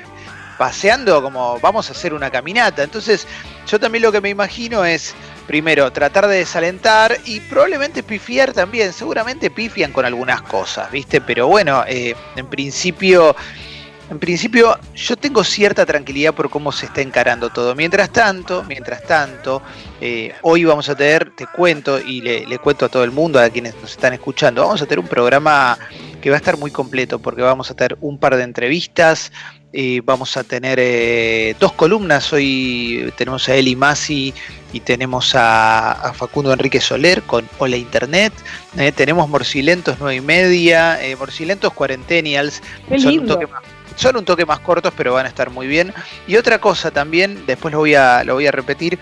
paseando 0.58 1.22
como 1.22 1.60
vamos 1.60 1.90
a 1.90 1.94
hacer 1.94 2.14
una 2.14 2.30
caminata. 2.30 2.84
Entonces, 2.84 3.28
yo 3.68 3.80
también 3.80 4.02
lo 4.02 4.12
que 4.12 4.22
me 4.22 4.30
imagino 4.30 4.86
es, 4.86 5.14
primero, 5.46 5.92
tratar 5.92 6.28
de 6.28 6.38
desalentar 6.38 7.18
y 7.26 7.40
probablemente 7.42 8.02
pifiar 8.02 8.54
también. 8.54 8.94
Seguramente 8.94 9.50
pifian 9.50 9.92
con 9.92 10.06
algunas 10.06 10.42
cosas, 10.42 10.90
¿viste? 10.92 11.22
Pero 11.22 11.48
bueno, 11.48 11.84
eh, 11.88 12.16
en 12.36 12.48
principio... 12.48 13.36
En 14.10 14.20
principio, 14.20 14.80
yo 14.96 15.18
tengo 15.18 15.44
cierta 15.44 15.86
tranquilidad 15.86 16.34
por 16.34 16.50
cómo 16.50 16.72
se 16.72 16.86
está 16.86 17.02
encarando 17.02 17.50
todo. 17.50 17.76
Mientras 17.76 18.10
tanto, 18.10 18.64
mientras 18.64 19.04
tanto, 19.04 19.62
eh, 20.00 20.34
hoy 20.44 20.64
vamos 20.64 20.88
a 20.88 20.96
tener, 20.96 21.36
te 21.36 21.46
cuento 21.46 22.00
y 22.00 22.22
le, 22.22 22.46
le, 22.46 22.58
cuento 22.58 22.86
a 22.86 22.90
todo 22.90 23.04
el 23.04 23.12
mundo, 23.12 23.38
a 23.38 23.50
quienes 23.50 23.76
nos 23.82 23.92
están 23.92 24.14
escuchando, 24.14 24.62
vamos 24.62 24.82
a 24.82 24.86
tener 24.86 25.00
un 25.00 25.10
programa 25.10 25.78
que 26.22 26.30
va 26.30 26.36
a 26.36 26.40
estar 26.40 26.58
muy 26.58 26.72
completo 26.72 27.20
porque 27.20 27.42
vamos 27.42 27.70
a 27.70 27.74
tener 27.74 27.98
un 28.00 28.18
par 28.18 28.38
de 28.38 28.44
entrevistas, 28.44 29.34
y 29.80 30.00
vamos 30.00 30.38
a 30.38 30.44
tener 30.44 30.80
eh, 30.82 31.56
dos 31.60 31.72
columnas. 31.72 32.34
Hoy 32.34 33.14
tenemos 33.16 33.48
a 33.48 33.54
Eli 33.54 33.76
Masi 33.76 34.34
y 34.74 34.80
tenemos 34.80 35.34
a, 35.36 36.14
Facundo 36.16 36.52
Enrique 36.52 36.82
Soler 36.82 37.22
con 37.22 37.48
Hola 37.60 37.78
Internet. 37.78 38.34
Eh, 38.76 38.92
tenemos 38.92 39.30
Morcilentos 39.30 39.98
9 40.00 40.16
y 40.16 40.22
media, 40.22 41.00
eh, 41.06 41.16
Morcilentos 41.16 41.74
Cuarentenials. 41.74 42.64
Son 42.98 43.20
un, 43.20 43.28
toque 43.28 43.46
más, 43.46 43.62
son 43.96 44.18
un 44.18 44.26
toque 44.26 44.48
más 44.48 44.62
cortos, 44.62 44.92
pero 44.98 45.14
van 45.14 45.28
a 45.28 45.30
estar 45.30 45.52
muy 45.52 45.68
bien. 45.68 45.94
Y 46.26 46.38
otra 46.38 46.60
cosa 46.60 46.90
también, 46.90 47.44
después 47.46 47.72
lo 47.72 47.78
voy 47.78 47.94
a, 47.94 48.24
lo 48.24 48.34
voy 48.34 48.48
a 48.48 48.52
repetir. 48.52 48.98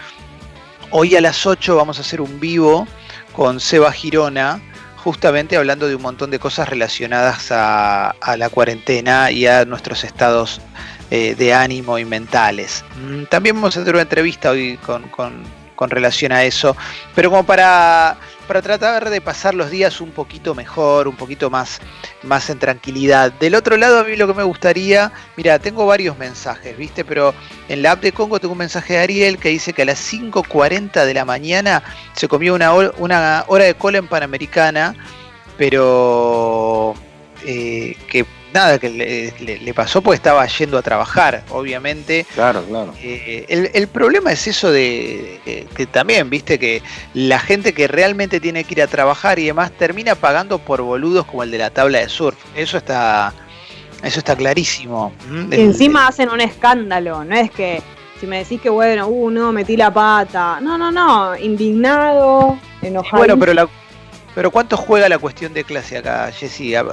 Hoy 0.91 1.15
a 1.15 1.21
las 1.21 1.45
8 1.45 1.73
vamos 1.77 1.99
a 1.99 2.01
hacer 2.01 2.19
un 2.19 2.41
vivo 2.41 2.85
con 3.31 3.61
Seba 3.61 3.93
Girona 3.93 4.59
justamente 5.05 5.55
hablando 5.55 5.87
de 5.87 5.93
un 5.93 6.01
montón 6.01 6.31
de 6.31 6.39
cosas 6.39 6.67
relacionadas 6.67 7.51
a, 7.51 8.15
la 8.37 8.49
cuarentena 8.49 9.29
y 9.29 9.45
a 9.45 9.63
nuestros 9.63 10.03
estados 10.03 10.59
eh, 11.11 11.35
de 11.35 11.53
ánimo 11.53 11.99
y 11.99 12.05
mentales. 12.05 12.83
Mm, 12.99 13.25
también 13.25 13.55
vamos 13.55 13.77
a 13.77 13.81
hacer 13.81 13.93
una 13.93 14.01
entrevista 14.01 14.49
hoy 14.49 14.77
con, 14.77 15.03
con 15.75 15.89
relación 15.91 16.31
a 16.31 16.43
eso, 16.43 16.75
pero 17.13 17.29
como 17.29 17.45
para 17.45 18.17
para 18.47 18.61
tratar 18.61 19.09
de 19.09 19.21
pasar 19.21 19.55
los 19.55 19.69
días 19.69 20.01
un 20.01 20.11
poquito 20.11 20.55
mejor, 20.55 21.07
un 21.07 21.15
poquito 21.15 21.49
más, 21.49 21.79
más 22.23 22.49
en 22.49 22.59
tranquilidad. 22.59 23.31
Del 23.33 23.55
otro 23.55 23.77
lado, 23.77 23.99
a 23.99 24.03
mí 24.03 24.15
lo 24.15 24.27
que 24.27 24.33
me 24.33 24.43
gustaría, 24.43 25.11
mira, 25.35 25.59
tengo 25.59 25.85
varios 25.85 26.17
mensajes, 26.17 26.77
¿viste? 26.77 27.03
Pero 27.03 27.33
en 27.67 27.81
la 27.81 27.91
app 27.91 28.01
de 28.01 28.11
Congo 28.11 28.39
tengo 28.39 28.53
un 28.53 28.59
mensaje 28.59 28.93
de 28.93 28.99
Ariel 28.99 29.37
que 29.37 29.49
dice 29.49 29.73
que 29.73 29.81
a 29.81 29.85
las 29.85 30.13
5.40 30.13 31.05
de 31.05 31.13
la 31.13 31.25
mañana 31.25 31.83
se 32.13 32.27
comió 32.27 32.55
una, 32.55 32.71
una 32.73 33.45
hora 33.47 33.65
de 33.65 33.73
cola 33.73 33.97
en 33.97 34.07
Panamericana, 34.07 34.95
pero 35.57 36.95
eh, 37.45 37.95
que 38.07 38.25
nada, 38.55 38.79
que 38.79 38.89
le, 38.89 39.73
pasó 39.73 40.01
porque 40.01 40.15
estaba 40.15 40.45
yendo 40.47 40.77
a 40.77 40.81
trabajar, 40.81 41.43
obviamente. 41.49 42.25
Claro, 42.33 42.63
claro. 42.63 42.93
Eh, 43.03 43.69
el, 43.73 43.87
problema 43.87 44.31
es 44.31 44.47
eso 44.47 44.71
de 44.71 45.67
que 45.75 45.85
también, 45.85 46.29
viste, 46.29 46.57
que 46.57 46.81
la 47.13 47.39
gente 47.39 47.73
que 47.73 47.87
realmente 47.87 48.39
tiene 48.39 48.63
que 48.63 48.73
ir 48.73 48.81
a 48.81 48.87
trabajar 48.87 49.37
y 49.37 49.45
demás 49.45 49.71
termina 49.71 50.15
pagando 50.15 50.57
por 50.57 50.81
boludos 50.81 51.25
como 51.25 51.43
el 51.43 51.51
de 51.51 51.59
la 51.59 51.69
tabla 51.69 51.99
de 51.99 52.09
surf. 52.09 52.37
Eso 52.55 52.77
está, 52.77 53.33
eso 54.01 54.19
está 54.19 54.35
clarísimo. 54.35 55.13
Y 55.51 55.59
encima 55.59 56.07
hacen 56.07 56.29
un 56.29 56.41
escándalo, 56.41 57.23
no 57.23 57.35
es 57.35 57.51
que 57.51 57.81
si 58.19 58.27
me 58.27 58.39
decís 58.39 58.61
que 58.61 58.69
bueno, 58.69 59.07
uh, 59.07 59.29
no, 59.29 59.51
metí 59.51 59.75
la 59.75 59.93
pata. 59.93 60.59
No, 60.61 60.77
no, 60.77 60.91
no, 60.91 61.37
indignado, 61.37 62.57
enojado. 62.81 63.17
bueno, 63.17 63.37
pero 63.37 63.53
la, 63.53 63.67
pero 64.35 64.51
¿cuánto 64.51 64.75
juega 64.75 65.07
la 65.07 65.17
cuestión 65.17 65.53
de 65.53 65.63
clase 65.63 65.97
acá, 65.97 66.29
Jessy? 66.31 66.75
A, 66.75 66.83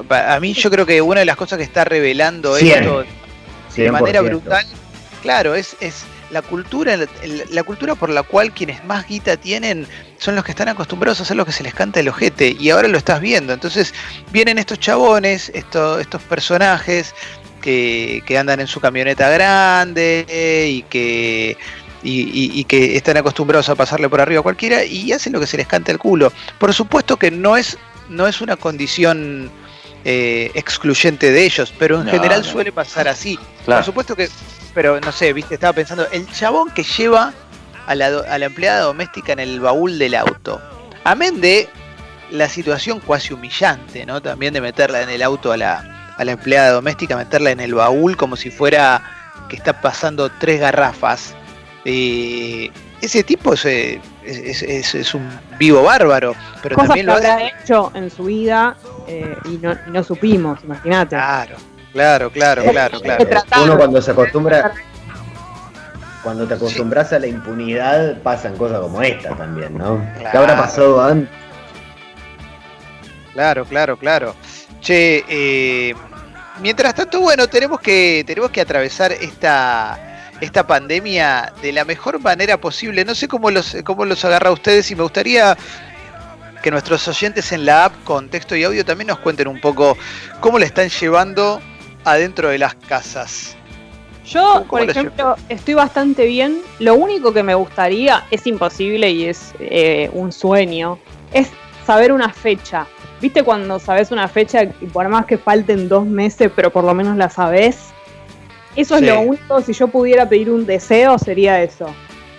mí 0.41 0.55
yo 0.55 0.71
creo 0.71 0.87
que 0.87 1.03
una 1.03 1.21
de 1.21 1.27
las 1.27 1.37
cosas 1.37 1.59
que 1.59 1.65
está 1.65 1.85
revelando 1.85 2.57
esto 2.57 3.05
de 3.77 3.91
manera 3.91 4.21
brutal, 4.21 4.65
claro, 5.23 5.57
es, 5.57 5.77
es 5.81 6.05
la 6.31 6.41
cultura, 6.41 6.97
la 7.51 7.63
cultura 7.65 7.97
por 7.97 8.11
la 8.11 8.23
cual 8.23 8.53
quienes 8.53 8.85
más 8.85 9.09
guita 9.09 9.37
tienen 9.37 9.89
son 10.19 10.37
los 10.37 10.45
que 10.45 10.53
están 10.53 10.69
acostumbrados 10.69 11.19
a 11.19 11.25
hacer 11.25 11.37
lo 11.37 11.45
que 11.45 11.53
se 11.53 11.65
les 11.65 11.75
canta 11.75 11.99
el 11.99 12.09
ojete 12.09 12.57
y 12.59 12.71
ahora 12.71 12.87
lo 12.87 12.97
estás 12.97 13.21
viendo. 13.21 13.53
Entonces 13.53 13.93
vienen 14.31 14.59
estos 14.59 14.79
chabones, 14.79 15.51
estos, 15.53 16.01
estos 16.01 16.23
personajes 16.23 17.13
que, 17.61 18.23
que 18.25 18.39
andan 18.39 18.61
en 18.61 18.69
su 18.69 18.81
camioneta 18.81 19.29
grande 19.31 20.27
y 20.69 20.83
que 20.83 21.57
y, 22.03 22.65
que 22.65 22.97
están 22.97 23.17
acostumbrados 23.17 23.69
a 23.69 23.75
pasarle 23.75 24.09
por 24.09 24.21
arriba 24.21 24.41
a 24.41 24.43
cualquiera 24.43 24.85
y 24.85 25.13
hacen 25.13 25.33
lo 25.33 25.41
que 25.41 25.47
se 25.47 25.57
les 25.57 25.67
canta 25.67 25.93
el 25.93 25.99
culo. 25.99 26.33
Por 26.59 26.73
supuesto 26.75 27.17
que 27.17 27.31
no 27.31 27.57
es, 27.57 27.79
no 28.09 28.27
es 28.27 28.41
una 28.41 28.57
condición 28.57 29.51
eh, 30.05 30.51
excluyente 30.55 31.31
de 31.31 31.45
ellos, 31.45 31.73
pero 31.79 32.01
en 32.01 32.09
general 32.09 32.45
suele 32.45 32.73
pasar 32.73 33.09
así. 33.09 33.39
Por 33.65 33.85
supuesto 33.85 34.17
que, 34.17 34.29
pero 34.75 35.01
no 35.01 35.13
sé, 35.13 35.33
viste, 35.33 35.55
estaba 35.55 35.73
pensando, 35.73 36.07
el 36.11 36.31
chabón 36.33 36.71
que 36.71 36.83
lleva 36.83 37.33
a 37.87 37.95
la, 37.95 38.07
a 38.07 38.39
la 38.39 38.47
empleada 38.47 38.81
doméstica 38.81 39.33
en 39.33 39.41
el 39.41 39.61
baúl 39.61 39.99
del 39.99 40.15
auto, 40.15 40.61
amén 41.05 41.41
de 41.41 41.69
la 42.31 42.49
situación 42.49 43.01
cuasi 43.01 43.35
humillante, 43.35 44.07
¿no? 44.07 44.21
También 44.21 44.55
de 44.55 44.61
meterla 44.61 45.03
en 45.03 45.11
el 45.11 45.23
auto 45.23 45.53
a 45.53 45.57
la, 45.57 46.15
a 46.17 46.25
la 46.25 46.33
empleada 46.33 46.73
doméstica, 46.73 47.17
meterla 47.17 47.51
en 47.51 47.61
el 47.61 47.75
baúl 47.75 48.17
como 48.17 48.37
si 48.37 48.51
fuera 48.51 49.03
que 49.49 49.57
está 49.57 49.81
pasando 49.81 50.31
tres 50.41 50.61
garrafas 50.61 51.35
eh, 51.85 52.71
ese 53.01 53.25
tipo 53.25 53.55
eh, 53.65 54.01
es, 54.25 54.63
es, 54.63 55.15
un 55.15 55.29
vivo 55.59 55.83
bárbaro, 55.83 56.35
pero 56.63 56.77
también 56.77 57.07
lo 57.07 57.15
habrá 57.15 57.49
hecho 57.49 57.91
en 57.95 58.09
su 58.11 58.25
vida 58.25 58.77
eh, 59.09 59.37
y, 59.47 59.59
no, 59.91 60.05
supimos, 60.05 60.63
imagínate. 60.63 61.17
Claro, 61.17 61.57
claro, 61.93 62.31
claro, 62.31 62.63
claro, 62.63 63.01
claro. 63.01 63.27
Uno 63.65 63.77
cuando 63.77 64.01
se 64.01 64.13
acostumbra, 64.13 64.73
cuando 66.23 66.47
te 66.47 66.55
acostumbras 66.55 67.13
a 67.13 67.19
la 67.19 67.27
impunidad, 67.27 68.19
pasan 68.23 68.57
cosas 68.57 68.79
como 68.79 69.03
esta 69.03 69.35
también, 69.35 69.77
¿no? 69.77 70.01
¿Qué 70.31 70.39
habrá 70.39 70.57
pasado 70.57 71.03
antes? 71.03 71.29
Claro, 73.33 73.65
claro, 73.65 73.97
claro. 73.97 74.37
Che, 74.81 75.95
mientras 76.61 76.95
tanto, 76.95 77.21
bueno, 77.21 77.49
tenemos 77.49 77.81
que, 77.81 78.23
tenemos 78.25 78.53
que 78.53 78.61
atravesar 78.61 79.11
esta 79.11 80.12
esta 80.43 80.67
pandemia 80.67 81.53
de 81.63 81.73
la 81.73 81.85
mejor 81.85 82.21
manera 82.21 82.61
posible. 82.61 83.05
No 83.05 83.15
sé 83.15 83.29
cómo 83.29 83.51
los, 83.53 83.77
cómo 83.85 84.05
los 84.05 84.25
agarra 84.25 84.51
a 84.51 84.53
ustedes 84.53 84.91
y 84.91 84.97
me 84.97 85.05
gustaría 85.05 85.57
que 86.65 86.71
nuestros 86.73 87.07
oyentes 87.07 87.53
en 87.53 87.65
la 87.65 87.85
app 87.85 88.05
con 88.05 88.29
texto 88.29 88.57
y 88.57 88.65
audio 88.65 88.85
también 88.85 89.07
nos 89.07 89.21
cuenten 89.21 89.47
un 89.47 89.61
poco 89.61 89.97
cómo 90.41 90.59
le 90.59 90.67
están 90.67 90.89
llevando 90.89 91.61
adentro 92.05 92.49
de 92.49 92.59
las 92.59 92.75
casas. 92.75 93.57
Yo, 94.27 94.65
por 94.69 94.83
ejemplo, 94.83 95.37
estoy 95.49 95.75
bastante 95.75 96.27
bien. 96.27 96.61
Lo 96.81 96.97
único 96.97 97.33
que 97.33 97.45
me 97.45 97.55
gustaría, 97.55 98.25
es 98.33 98.45
imposible 98.49 99.11
y 99.11 99.27
es 99.27 99.55
eh, 99.61 100.11
un 100.13 100.33
sueño, 100.33 100.99
es 101.33 101.51
saber 101.87 102.11
una 102.11 102.33
fecha. 102.33 102.87
¿Viste 103.21 103.45
cuando 103.45 103.79
sabes 103.79 104.11
una 104.11 104.27
fecha 104.27 104.65
y 104.65 104.87
por 104.87 105.09
más 105.09 105.27
que 105.27 105.39
falten 105.39 105.89
dos 105.89 106.05
meses, 106.05 106.51
pero 106.55 106.71
por 106.71 106.83
lo 106.83 106.95
menos 106.95 107.17
la 107.17 107.31
sabes? 107.31 107.93
Eso 108.75 108.97
es 108.97 109.03
lo 109.03 109.21
único, 109.21 109.61
si 109.61 109.73
yo 109.73 109.89
pudiera 109.89 110.29
pedir 110.29 110.51
un 110.51 110.65
deseo, 110.65 111.19
sería 111.19 111.63
eso. 111.63 111.87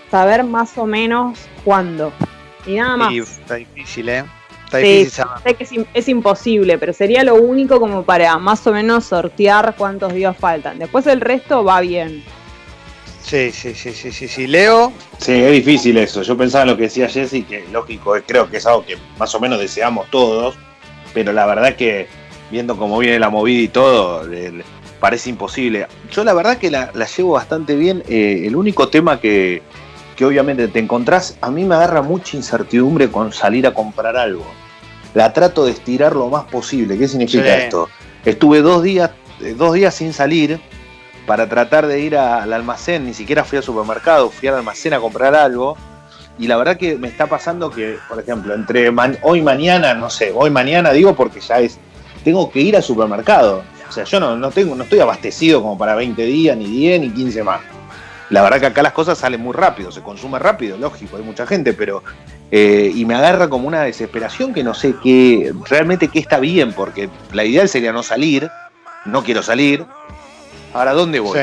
Saber 0.10 0.44
más 0.44 0.78
o 0.78 0.86
menos 0.86 1.40
cuándo. 1.64 2.12
Y 2.66 2.76
nada 2.76 2.98
más. 2.98 3.14
está 3.14 3.56
difícil, 3.56 4.10
¿eh? 4.10 4.24
Está 4.66 4.78
difícil 4.78 5.24
sé 5.44 5.54
que 5.54 5.88
es, 5.94 6.10
imposible, 6.10 6.78
pero 6.80 6.94
sería 6.94 7.24
lo 7.24 7.36
único 7.36 7.80
como 7.80 8.04
para 8.04 8.38
más 8.40 8.66
o 8.66 8.74
menos 8.74 9.06
sortear 9.06 9.76
cuántos 9.78 10.14
días 10.14 10.36
faltan. 10.36 10.80
Después 10.80 11.06
el 11.06 11.22
resto 11.22 11.64
va 11.64 11.82
bien. 11.82 12.24
Sí, 13.22 13.52
sí, 13.52 13.74
sí, 13.76 13.94
sí, 13.94 14.12
sí, 14.12 14.28
sí. 14.28 14.48
Leo. 14.48 14.92
Sí, 15.20 15.34
es 15.34 15.52
difícil 15.52 15.98
eso. 15.98 16.24
Yo 16.24 16.36
pensaba 16.36 16.64
en 16.64 16.72
lo 16.72 16.78
que 16.78 16.84
decía 16.84 17.08
Jesse, 17.08 17.46
que 17.48 17.66
lógico, 17.72 18.16
creo 18.26 18.50
que 18.50 18.58
es 18.58 18.66
algo 18.66 18.86
que 18.86 18.98
más 19.18 19.34
o 19.36 19.40
menos 19.40 19.60
deseamos 19.60 20.10
todos, 20.10 20.56
pero 21.14 21.32
la 21.32 21.46
verdad 21.46 21.76
que 21.76 22.08
viendo 22.52 22.76
cómo 22.78 22.98
viene 22.98 23.20
la 23.20 23.30
movida 23.30 23.62
y 23.62 23.68
todo, 23.68 24.28
parece 25.04 25.30
imposible. 25.30 25.86
Yo 26.12 26.24
la 26.24 26.32
verdad 26.32 26.58
que 26.58 26.72
la, 26.72 26.90
llevo 26.94 27.34
bastante 27.34 27.76
bien. 27.76 28.06
Eh, 28.08 28.44
el 28.46 28.56
único 28.56 28.88
tema 28.88 29.20
que, 29.20 29.62
obviamente 30.22 30.70
te 30.70 30.80
encontrás, 30.80 31.38
a 31.42 31.52
mí 31.52 31.66
me 31.66 31.76
agarra 31.76 32.02
mucha 32.02 32.38
incertidumbre 32.38 33.12
con 33.12 33.34
salir 33.34 33.68
a 33.68 33.74
comprar 33.74 34.16
algo. 34.16 34.46
La 35.14 35.34
trato 35.34 35.66
de 35.66 35.72
estirar 35.72 36.16
lo 36.16 36.30
más 36.30 36.46
posible. 36.46 36.98
¿Qué 36.98 37.10
significa 37.10 37.54
esto? 37.54 37.90
Estuve 38.24 38.62
dos 38.62 38.82
días, 38.82 39.12
eh, 39.42 39.54
dos 39.58 39.74
días 39.74 39.94
sin 39.94 40.14
salir 40.14 40.62
para 41.28 41.50
tratar 41.50 41.86
de 41.86 42.00
ir 42.00 42.16
al 42.16 42.54
almacén, 42.54 43.06
ni 43.06 43.14
siquiera 43.14 43.44
fui 43.44 43.58
al 43.58 43.64
supermercado, 43.66 44.30
fui 44.30 44.48
al 44.48 44.56
almacén 44.56 44.94
a 44.94 45.02
comprar 45.02 45.36
algo. 45.36 45.76
Y 46.40 46.48
la 46.48 46.56
verdad 46.56 46.78
que 46.78 46.96
me 46.96 47.10
está 47.10 47.28
pasando 47.28 47.70
que, 47.70 47.98
por 48.08 48.22
ejemplo, 48.22 48.54
entre 48.54 48.90
hoy 49.22 49.42
mañana, 49.42 49.96
no 49.96 50.10
sé, 50.10 50.32
hoy 50.34 50.50
mañana 50.50 50.94
digo 50.94 51.14
porque 51.14 51.42
ya 51.42 51.60
es, 51.60 51.78
tengo 52.24 52.50
que 52.50 52.62
ir 52.62 52.78
al 52.78 52.84
supermercado. 52.84 53.64
O 53.94 53.96
sea, 53.96 54.06
yo 54.06 54.20
no, 54.20 54.50
tengo, 54.50 54.74
no 54.74 54.86
estoy 54.86 55.02
abastecido 55.02 55.62
como 55.62 55.78
para 55.78 55.94
20 55.94 56.26
días, 56.26 56.58
ni 56.58 56.66
10, 56.66 57.02
ni 57.02 57.10
15 57.12 57.44
más. 57.44 57.62
La 58.32 58.42
verdad 58.42 58.60
que 58.60 58.66
acá 58.66 58.82
las 58.82 58.94
cosas 58.94 59.20
salen 59.20 59.40
muy 59.40 59.54
rápido, 59.54 59.92
se 59.92 60.02
consume 60.02 60.40
rápido, 60.40 60.78
lógico, 60.78 61.18
hay 61.18 61.22
mucha 61.22 61.46
gente, 61.46 61.74
pero. 61.74 62.02
Eh, 62.50 62.92
y 62.96 63.06
me 63.06 63.14
agarra 63.14 63.50
como 63.50 63.68
una 63.68 63.84
desesperación 63.84 64.52
que 64.52 64.64
no 64.64 64.74
sé 64.74 64.96
qué, 65.04 65.54
realmente 65.70 66.08
qué 66.08 66.18
está 66.18 66.40
bien, 66.40 66.74
porque 66.74 67.08
la 67.34 67.44
ideal 67.46 67.70
sería 67.70 67.94
no 67.94 68.02
salir, 68.02 68.50
no 69.06 69.24
quiero 69.24 69.44
salir. 69.44 69.86
Ahora, 70.74 70.94
¿dónde 70.94 71.20
voy? 71.20 71.40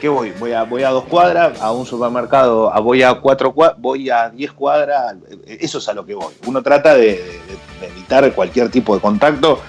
¿Qué 0.00 0.08
voy? 0.08 0.32
Voy 0.40 0.52
a, 0.52 0.62
voy 0.62 0.82
a 0.82 0.88
dos 0.88 1.04
cuadras, 1.04 1.60
a 1.60 1.72
un 1.72 1.84
supermercado, 1.84 2.72
a, 2.72 2.80
voy 2.80 3.02
a 3.02 3.12
cuatro 3.16 3.52
cuadras, 3.52 3.78
voy 3.78 4.08
a 4.08 4.30
diez 4.30 4.52
cuadras, 4.52 5.14
eso 5.46 5.76
es 5.76 5.88
a 5.90 5.92
lo 5.92 6.06
que 6.06 6.14
voy. 6.14 6.32
Uno 6.46 6.62
trata 6.62 6.94
de 6.94 7.38
evitar 7.82 8.32
cualquier 8.32 8.70
tipo 8.70 8.94
de 8.94 9.02
contacto 9.02 9.60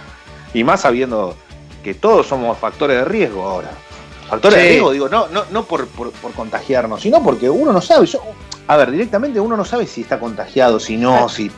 y 0.53 0.63
más 0.63 0.81
sabiendo 0.81 1.35
que 1.81 1.93
todos 1.93 2.27
somos 2.27 2.57
factores 2.57 2.97
de 2.97 3.05
riesgo 3.05 3.43
ahora. 3.43 3.71
Factores 4.29 4.57
de 4.59 4.69
riesgo, 4.69 4.91
digo, 4.91 5.09
no, 5.09 5.27
no, 5.27 5.45
no 5.51 5.63
por, 5.63 5.87
contagiarnos, 6.35 7.01
sino 7.01 7.21
porque 7.23 7.49
uno 7.49 7.73
no 7.73 7.81
sabe. 7.81 8.07
a 8.67 8.77
ver, 8.77 8.91
directamente 8.91 9.39
uno 9.39 9.57
no 9.57 9.65
sabe 9.65 9.87
si 9.87 10.01
está 10.01 10.19
contagiado, 10.19 10.79
si 10.79 10.97
no, 10.97 11.27
si. 11.29 11.51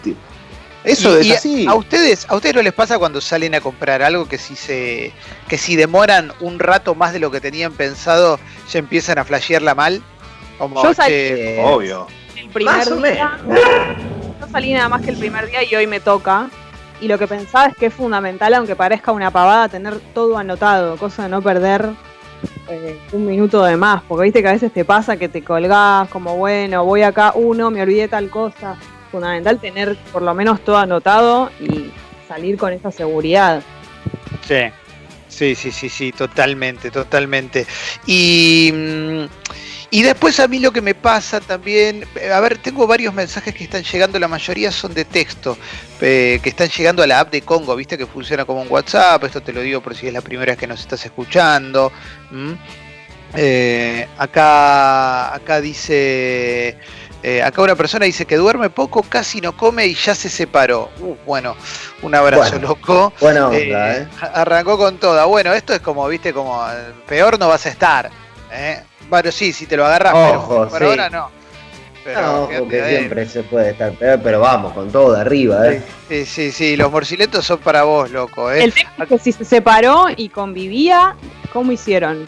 Eso 0.83 1.17
es 1.17 1.31
así. 1.31 1.65
A 1.67 1.75
ustedes, 1.75 2.25
a 2.29 2.35
ustedes 2.35 2.55
no 2.55 2.61
les 2.61 2.73
pasa 2.73 2.99
cuando 2.99 3.21
salen 3.21 3.55
a 3.55 3.61
comprar 3.61 4.01
algo 4.01 4.27
que 4.27 4.37
si 4.37 4.55
se, 4.55 5.13
que 5.47 5.57
si 5.57 5.75
demoran 5.75 6.33
un 6.41 6.59
rato 6.59 6.93
más 6.93 7.13
de 7.13 7.19
lo 7.19 7.31
que 7.31 7.39
tenían 7.39 7.73
pensado, 7.73 8.39
ya 8.69 8.79
empiezan 8.79 9.17
a 9.17 9.23
flashearla 9.23 9.75
mal. 9.75 10.01
Como 10.57 10.83
yo 10.83 10.93
salí, 10.93 11.57
obvio. 11.63 12.07
El 12.35 12.49
primer 12.49 13.01
día, 13.01 13.39
yo 13.47 14.47
salí 14.51 14.73
nada 14.73 14.89
más 14.89 15.01
que 15.01 15.11
el 15.11 15.17
primer 15.17 15.49
día 15.49 15.63
y 15.63 15.73
hoy 15.75 15.87
me 15.87 15.99
toca 15.99 16.49
y 17.01 17.07
lo 17.07 17.17
que 17.17 17.27
pensaba 17.27 17.67
es 17.67 17.75
que 17.75 17.87
es 17.87 17.93
fundamental, 17.93 18.53
aunque 18.53 18.75
parezca 18.75 19.11
una 19.11 19.31
pavada, 19.31 19.69
tener 19.69 19.99
todo 20.13 20.37
anotado, 20.37 20.97
cosa 20.97 21.23
de 21.23 21.29
no 21.29 21.41
perder 21.41 21.89
eh, 22.69 22.99
un 23.11 23.25
minuto 23.25 23.63
de 23.63 23.77
más, 23.77 24.03
porque 24.03 24.25
viste 24.25 24.41
que 24.41 24.49
a 24.49 24.53
veces 24.53 24.71
te 24.71 24.85
pasa 24.85 25.17
que 25.17 25.29
te 25.29 25.43
colgás 25.43 26.09
como, 26.09 26.37
bueno, 26.37 26.85
voy 26.85 27.01
acá, 27.01 27.33
uno, 27.35 27.71
me 27.71 27.81
olvidé 27.81 28.07
tal 28.07 28.29
cosa. 28.29 28.75
Fundamental 29.11 29.59
tener 29.59 29.95
por 30.11 30.23
lo 30.23 30.33
menos 30.33 30.61
todo 30.61 30.77
anotado 30.77 31.51
y 31.59 31.91
salir 32.27 32.57
con 32.57 32.73
esa 32.73 32.89
seguridad. 32.89 33.61
Sí, 34.47 34.71
sí, 35.27 35.55
sí, 35.55 35.71
sí, 35.71 35.89
sí, 35.89 36.11
totalmente, 36.11 36.89
totalmente. 36.89 37.67
Y... 38.05 38.71
Mm, 38.73 39.25
y 39.93 40.01
después 40.01 40.39
a 40.39 40.47
mí 40.47 40.57
lo 40.57 40.71
que 40.71 40.81
me 40.81 40.95
pasa 40.95 41.39
también, 41.39 42.03
a 42.33 42.39
ver, 42.39 42.57
tengo 42.57 42.87
varios 42.87 43.13
mensajes 43.13 43.53
que 43.53 43.65
están 43.65 43.83
llegando, 43.83 44.17
la 44.17 44.27
mayoría 44.27 44.71
son 44.71 44.91
de 44.95 45.05
texto, 45.05 45.55
eh, 46.01 46.39
que 46.41 46.49
están 46.49 46.67
llegando 46.69 47.03
a 47.03 47.07
la 47.07 47.19
app 47.19 47.31
de 47.31 47.43
Congo, 47.43 47.75
viste 47.75 47.95
que 47.95 48.07
funciona 48.07 48.43
como 48.43 48.63
un 48.63 48.67
WhatsApp, 48.71 49.23
esto 49.23 49.41
te 49.41 49.53
lo 49.53 49.61
digo 49.61 49.81
por 49.81 49.95
si 49.95 50.07
es 50.07 50.13
la 50.13 50.21
primera 50.21 50.53
vez 50.53 50.57
que 50.57 50.65
nos 50.65 50.79
estás 50.79 51.05
escuchando. 51.05 51.91
Eh, 53.35 54.07
acá, 54.17 55.35
acá 55.35 55.61
dice 55.61 56.75
Eh, 57.25 57.41
acá 57.41 57.61
una 57.61 57.75
persona 57.75 58.05
dice 58.05 58.25
que 58.25 58.35
duerme 58.35 58.69
poco, 58.69 59.01
casi 59.01 59.39
no 59.39 59.55
come 59.55 59.85
y 59.85 59.93
ya 59.95 60.13
se 60.13 60.27
separó. 60.27 60.89
Uh, 60.99 61.15
bueno, 61.25 61.55
un 62.01 62.13
abrazo 62.15 62.59
loco. 62.59 63.13
Bueno, 63.21 63.49
eh, 63.53 64.07
Arrancó 64.19 64.77
con 64.77 64.97
toda. 64.97 65.23
Bueno, 65.25 65.53
esto 65.53 65.73
es 65.73 65.79
como, 65.79 66.05
viste, 66.09 66.33
como 66.33 66.65
peor 67.07 67.39
no 67.39 67.47
vas 67.47 67.65
a 67.65 67.69
estar. 67.69 68.11
Bueno, 69.09 69.31
sí, 69.31 69.53
si 69.53 69.65
te 69.65 69.77
lo 69.77 69.85
agarras, 69.85 70.13
pero 70.13 70.69
por 70.69 70.83
ahora 70.83 71.09
no. 71.09 71.43
Pero 72.03 72.21
no, 72.21 72.49
porque 72.59 72.83
siempre 72.89 73.25
se 73.27 73.43
puede 73.43 73.71
estar 73.71 73.93
peor, 73.93 74.19
pero 74.21 74.41
vamos, 74.41 74.73
con 74.73 74.91
todo 74.91 75.13
de 75.13 75.21
arriba, 75.21 75.69
¿eh? 75.69 75.81
Sí, 76.09 76.25
sí, 76.25 76.51
sí, 76.51 76.75
los 76.75 76.91
morciletos 76.91 77.45
son 77.45 77.59
para 77.59 77.83
vos, 77.83 78.11
loco, 78.11 78.51
¿eh? 78.51 78.63
El 78.63 78.73
tema 78.73 78.89
es 78.99 79.07
que 79.07 79.17
si 79.19 79.31
se 79.31 79.45
separó 79.45 80.07
y 80.15 80.27
convivía, 80.27 81.15
¿cómo 81.53 81.71
hicieron? 81.71 82.27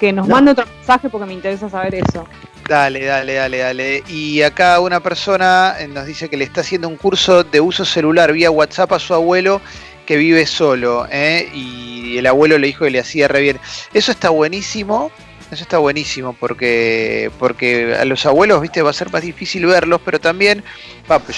Que 0.00 0.12
nos 0.12 0.26
mande 0.26 0.50
otro 0.50 0.66
mensaje 0.66 1.08
porque 1.08 1.26
me 1.26 1.34
interesa 1.34 1.70
saber 1.70 1.94
eso. 1.94 2.26
Dale, 2.68 3.04
dale, 3.04 3.34
dale, 3.34 3.58
dale. 3.58 4.02
Y 4.08 4.42
acá 4.42 4.80
una 4.80 4.98
persona 5.00 5.76
eh, 5.78 5.86
nos 5.86 6.06
dice 6.06 6.28
que 6.28 6.36
le 6.36 6.44
está 6.44 6.62
haciendo 6.62 6.88
un 6.88 6.96
curso 6.96 7.44
de 7.44 7.60
uso 7.60 7.84
celular 7.84 8.32
vía 8.32 8.50
WhatsApp 8.50 8.92
a 8.92 8.98
su 8.98 9.14
abuelo 9.14 9.60
que 10.06 10.16
vive 10.16 10.46
solo, 10.46 11.06
¿eh? 11.10 11.48
Y 11.54 12.18
el 12.18 12.26
abuelo 12.26 12.58
le 12.58 12.66
dijo 12.66 12.84
que 12.84 12.90
le 12.90 13.00
hacía 13.00 13.28
re 13.28 13.40
bien. 13.42 13.60
Eso 13.92 14.10
está 14.10 14.30
buenísimo. 14.30 15.10
Eso 15.50 15.62
está 15.62 15.78
buenísimo 15.78 16.32
porque, 16.32 17.30
porque 17.38 17.94
a 17.94 18.04
los 18.04 18.24
abuelos, 18.26 18.60
viste, 18.60 18.82
va 18.82 18.90
a 18.90 18.94
ser 18.94 19.10
más 19.12 19.22
difícil 19.22 19.66
verlos, 19.66 20.00
pero 20.04 20.20
también, 20.20 20.64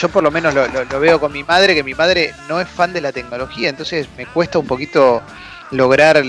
yo 0.01 0.09
por 0.09 0.23
lo 0.23 0.31
menos 0.31 0.55
lo, 0.55 0.67
lo, 0.67 1.01
veo 1.01 1.21
con 1.21 1.33
mi 1.33 1.43
madre, 1.43 1.75
que 1.75 1.83
mi 1.83 1.95
madre 1.95 2.33
no 2.49 2.61
es 2.61 2.69
fan 2.69 2.93
de 2.93 3.01
la 3.01 3.13
tecnología, 3.13 3.69
entonces 3.69 4.09
me 4.17 4.25
cuesta 4.27 4.59
un 4.59 4.67
poquito 4.67 5.23
lograr 5.71 6.23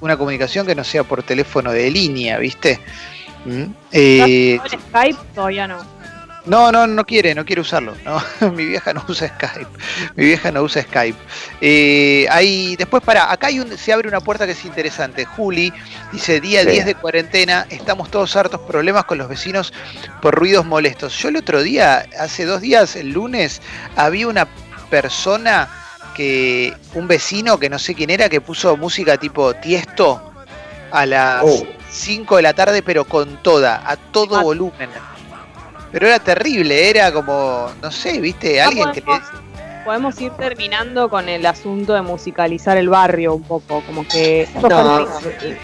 una 0.00 0.16
comunicación 0.16 0.66
que 0.66 0.74
no 0.74 0.82
sea 0.82 1.04
por 1.04 1.22
teléfono 1.22 1.72
de 1.72 1.90
línea, 1.90 2.38
viste. 2.38 2.80
¿Mm? 3.44 3.64
Eh, 3.92 4.58
Skype 4.88 5.18
todavía 5.34 5.66
no. 5.66 5.99
No, 6.46 6.72
no, 6.72 6.86
no 6.86 7.04
quiere, 7.04 7.34
no 7.34 7.44
quiere 7.44 7.60
usarlo. 7.60 7.94
mi 8.54 8.64
vieja 8.64 8.92
no 8.92 9.04
usa 9.08 9.28
Skype. 9.28 9.70
Mi 10.16 10.24
vieja 10.24 10.50
no 10.50 10.62
usa 10.62 10.82
Skype. 10.82 11.18
Eh, 11.60 12.26
ahí, 12.30 12.76
después, 12.76 13.02
para, 13.02 13.30
acá 13.30 13.48
hay 13.48 13.60
un, 13.60 13.76
se 13.76 13.92
abre 13.92 14.08
una 14.08 14.20
puerta 14.20 14.46
que 14.46 14.52
es 14.52 14.64
interesante. 14.64 15.24
Juli 15.24 15.72
dice, 16.12 16.40
día 16.40 16.64
10 16.64 16.86
de 16.86 16.94
cuarentena, 16.94 17.66
estamos 17.68 18.10
todos 18.10 18.34
hartos 18.36 18.60
problemas 18.62 19.04
con 19.04 19.18
los 19.18 19.28
vecinos 19.28 19.72
por 20.22 20.34
ruidos 20.34 20.64
molestos. 20.64 21.16
Yo 21.18 21.28
el 21.28 21.36
otro 21.36 21.62
día, 21.62 22.06
hace 22.18 22.46
dos 22.46 22.60
días, 22.60 22.96
el 22.96 23.10
lunes, 23.10 23.60
había 23.96 24.26
una 24.26 24.48
persona 24.88 25.68
que, 26.14 26.74
un 26.94 27.06
vecino 27.06 27.58
que 27.58 27.68
no 27.68 27.78
sé 27.78 27.94
quién 27.94 28.10
era, 28.10 28.28
que 28.28 28.40
puso 28.40 28.76
música 28.76 29.16
tipo 29.18 29.54
tiesto 29.54 30.32
a 30.90 31.06
las... 31.06 31.42
Oh. 31.44 31.66
5 31.92 32.36
de 32.36 32.42
la 32.42 32.54
tarde, 32.54 32.82
pero 32.82 33.04
con 33.04 33.42
toda, 33.42 33.82
a 33.84 33.96
todo 33.96 34.36
ah. 34.36 34.42
volumen. 34.42 34.88
Pero 35.92 36.06
era 36.06 36.18
terrible, 36.18 36.88
era 36.88 37.12
como, 37.12 37.68
no 37.82 37.90
sé, 37.90 38.20
viste, 38.20 38.60
alguien 38.60 38.92
que... 38.92 39.02
Podemos 39.84 40.20
ir 40.20 40.30
terminando 40.32 41.08
con 41.08 41.28
el 41.28 41.44
asunto 41.46 41.94
de 41.94 42.02
musicalizar 42.02 42.76
el 42.76 42.90
barrio 42.90 43.34
un 43.34 43.42
poco, 43.42 43.82
como 43.86 44.06
que 44.06 44.46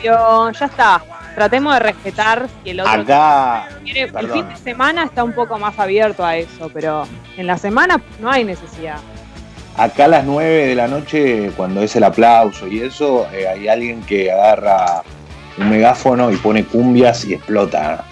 ya 0.02 0.66
está. 0.66 1.02
Tratemos 1.35 1.75
de 1.75 1.80
respetar 1.80 2.49
que 2.64 2.71
el 2.71 2.80
otro 2.80 2.92
Acá, 2.92 3.68
el 3.85 4.30
fin 4.30 4.49
de 4.49 4.56
semana 4.56 5.04
está 5.04 5.23
un 5.23 5.33
poco 5.33 5.59
más 5.59 5.78
abierto 5.78 6.25
a 6.25 6.35
eso, 6.38 6.71
pero 6.73 7.06
en 7.37 7.47
la 7.47 7.59
semana 7.59 8.00
no 8.18 8.30
hay 8.30 8.42
necesidad. 8.42 8.97
Acá 9.76 10.06
a 10.06 10.09
las 10.09 10.25
9 10.25 10.68
de 10.68 10.75
la 10.75 10.88
noche, 10.88 11.52
cuando 11.54 11.83
es 11.83 11.95
el 11.95 12.04
aplauso 12.04 12.66
y 12.66 12.80
eso, 12.80 13.28
eh, 13.35 13.47
hay 13.47 13.68
alguien 13.68 14.00
que 14.02 14.33
agarra 14.33 15.02
un 15.59 15.68
megáfono 15.68 16.33
y 16.33 16.37
pone 16.37 16.64
cumbias 16.64 17.26
y 17.26 17.35
explota. 17.35 18.06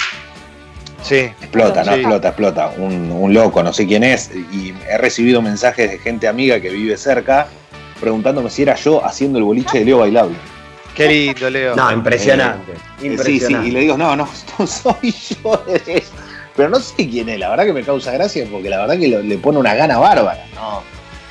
Sí. 1.05 1.17
Explota, 1.17 1.85
no 1.85 1.93
explota, 1.93 2.29
explota. 2.29 2.73
Un, 2.79 3.33
loco, 3.33 3.63
no 3.63 3.73
sé 3.73 3.87
quién 3.87 4.03
es. 4.03 4.31
Y 4.53 4.75
he 4.89 4.99
recibido 4.99 5.43
mensajes 5.43 5.91
de 5.91 5.99
gente 5.99 6.27
amiga 6.27 6.61
que 6.61 6.71
vive 6.71 6.97
cerca 6.97 7.47
preguntándome 8.01 8.51
si 8.51 8.63
era 8.63 8.75
yo 8.75 9.05
haciendo 9.05 9.39
el 9.39 9.45
boliche 9.45 9.81
de 9.81 9.85
Leo 9.85 9.99
Bailable. 9.99 10.37
Qué 10.95 11.09
lindo, 11.09 11.51
Leo. 11.51 11.77
No, 11.77 11.93
impresionante. 11.93 12.73
Eh, 13.03 13.19
sí, 13.23 13.39
sí, 13.39 13.55
y 13.65 13.71
le 13.71 13.81
digo, 13.81 13.99
no, 13.99 14.17
no, 14.17 14.29
no 14.59 14.67
soy 14.67 15.13
yo. 15.13 15.63
Pero 16.57 16.69
no 16.69 16.79
sé 16.79 17.09
quién 17.09 17.29
es, 17.29 17.39
la 17.39 17.51
verdad 17.51 17.65
que 17.65 17.73
me 17.73 17.83
causa 17.83 18.13
gracia 18.13 18.47
porque 18.51 18.69
la 18.71 18.79
verdad 18.79 18.99
que 18.99 19.09
le 19.09 19.39
pone 19.39 19.59
una 19.59 19.75
gana 19.75 19.99
bárbara. 19.99 20.47
No. 20.55 20.83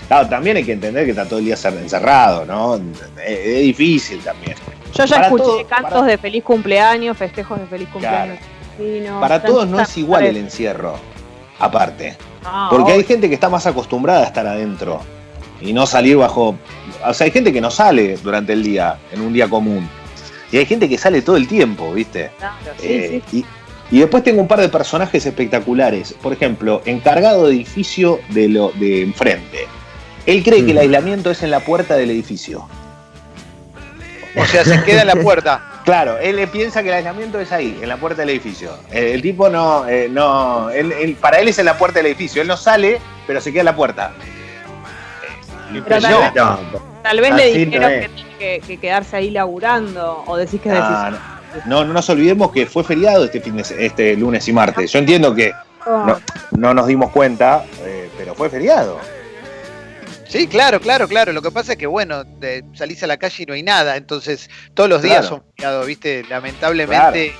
Claro, 0.08 0.28
también 0.28 0.58
hay 0.58 0.63
que 0.63 0.74
entender 0.74 1.06
que 1.06 1.12
está 1.12 1.26
todo 1.26 1.39
el 1.39 1.45
día 1.45 1.56
encerrado, 1.56 2.45
¿no? 2.45 2.80
Es, 3.26 3.62
difícil 3.62 4.19
también. 4.19 4.56
Yo 4.93 5.06
ya 5.06 5.21
escuché 5.21 5.65
cantos 5.65 6.06
de 6.06 6.17
feliz 6.17 6.43
cumpleaños, 6.43 7.17
festejos 7.17 7.60
de 7.60 7.65
feliz 7.65 7.88
cumpleaños. 7.89 8.38
Para 9.19 9.41
todos 9.41 9.67
no 9.67 9.79
es 9.79 9.97
igual 9.97 10.25
el 10.25 10.38
encierro, 10.38 10.95
aparte. 11.59 12.17
Ah, 12.45 12.67
porque 12.69 12.91
hay 12.91 13.03
gente 13.03 13.29
que 13.29 13.36
está 13.36 13.49
más 13.49 13.65
acostumbrada 13.65 14.21
a 14.21 14.25
estar 14.25 14.45
adentro 14.45 15.01
y 15.62 15.73
no 15.73 15.86
salir 15.86 16.17
bajo. 16.17 16.55
O 17.05 17.13
sea, 17.13 17.25
hay 17.25 17.31
gente 17.31 17.53
que 17.53 17.62
no 17.62 17.71
sale 17.71 18.17
durante 18.17 18.53
el 18.53 18.63
día, 18.63 18.97
en 19.12 19.21
un 19.21 19.33
día 19.33 19.47
común. 19.49 19.88
Y 20.51 20.57
hay 20.57 20.65
gente 20.65 20.88
que 20.88 20.97
sale 20.97 21.21
todo 21.21 21.36
el 21.36 21.47
tiempo, 21.47 21.91
¿viste? 21.93 22.31
Claro, 22.38 22.55
sí, 22.79 22.88
eh, 22.88 23.21
sí. 23.29 23.45
Y, 23.91 23.99
después 23.99 24.23
tengo 24.23 24.41
un 24.41 24.47
par 24.47 24.59
de 24.59 24.69
personajes 24.69 25.25
espectaculares. 25.25 26.13
Por 26.21 26.33
ejemplo, 26.33 26.81
encargado 26.86 27.47
de 27.47 27.55
edificio 27.55 28.19
de, 28.29 28.49
lo, 28.49 28.71
de 28.71 29.01
enfrente. 29.01 29.67
Él 30.25 30.43
cree 30.43 30.63
que 30.63 30.71
el 30.71 30.77
mm. 30.77 30.81
aislamiento 30.81 31.31
es 31.31 31.43
en 31.43 31.51
la 31.51 31.59
puerta 31.59 31.95
del 31.95 32.12
edificio. 32.12 32.67
O 34.36 34.45
sea, 34.45 34.63
se 34.63 34.83
queda 34.83 35.01
en 35.01 35.07
la 35.07 35.15
puerta. 35.15 35.72
Claro, 35.84 36.17
él 36.17 36.48
piensa 36.48 36.82
que 36.82 36.89
el 36.89 36.96
aislamiento 36.96 37.39
es 37.39 37.52
ahí, 37.52 37.78
en 37.82 37.89
la 37.89 37.98
puerta 37.98 38.22
del 38.22 38.30
edificio. 38.30 38.72
El, 38.89 39.22
tipo 39.22 39.50
no, 39.50 39.88
eh, 39.88 40.08
no, 40.10 40.69
para 41.19 41.39
él 41.39 41.50
es 41.50 41.60
en 41.60 41.65
la 41.65 41.78
puerta 41.78 42.00
del 42.00 42.08
edificio. 42.08 42.41
Él 42.41 42.48
no 42.48 42.56
sale, 42.56 43.02
pero 43.28 43.41
se 43.41 43.52
queda 43.52 43.62
en 43.62 43.65
la 43.65 43.76
puerta. 43.76 44.13
tal, 47.04 47.19
vez, 47.19 47.36
le 47.36 47.54
dijeron 47.54 47.89
que 47.89 48.10
tiene 48.10 48.60
que, 48.62 48.78
quedarse 48.78 49.17
ahí 49.17 49.30
laburando, 49.30 50.24
o 50.26 50.38
decís 50.38 50.62
que 50.62 50.69
es 50.69 50.76
no, 50.76 51.12
no, 51.65 51.86
no, 51.86 51.93
nos 51.93 52.10
olvidemos 52.10 52.52
que 52.52 52.65
fue 52.65 52.84
feriado 52.84 53.26
este 53.26 53.41
fin 53.41 53.58
de, 53.58 53.63
este 53.80 54.15
lunes 54.15 54.48
y 54.48 54.54
martes. 54.54 54.91
Yo 54.91 55.00
entiendo 55.00 55.36
que 55.36 55.52
oh. 55.86 56.15
no, 56.52 56.74
nos 56.74 56.88
dimos 56.88 57.12
cuenta, 57.12 57.65
eh, 57.82 58.10
pero 58.17 58.34
fue 58.36 58.50
feriado. 58.50 59.00
Sí, 60.34 60.48
claro, 60.48 60.82
claro, 60.82 61.08
claro. 61.08 61.32
Lo 61.32 61.43
que 61.43 61.52
pasa 61.52 61.74
es 61.74 61.78
que, 61.78 61.86
bueno, 61.86 62.24
salís 62.74 63.04
a 63.04 63.08
la 63.08 63.17
calle 63.17 63.43
y 63.43 63.46
no 63.46 63.54
hay 63.54 63.62
nada. 63.62 63.98
Entonces, 63.98 64.50
todos 64.74 64.89
los 64.89 65.04
días 65.04 65.28
son 65.28 65.43
feriados, 65.56 65.86
¿viste? 65.86 66.26
Lamentablemente. 66.28 67.36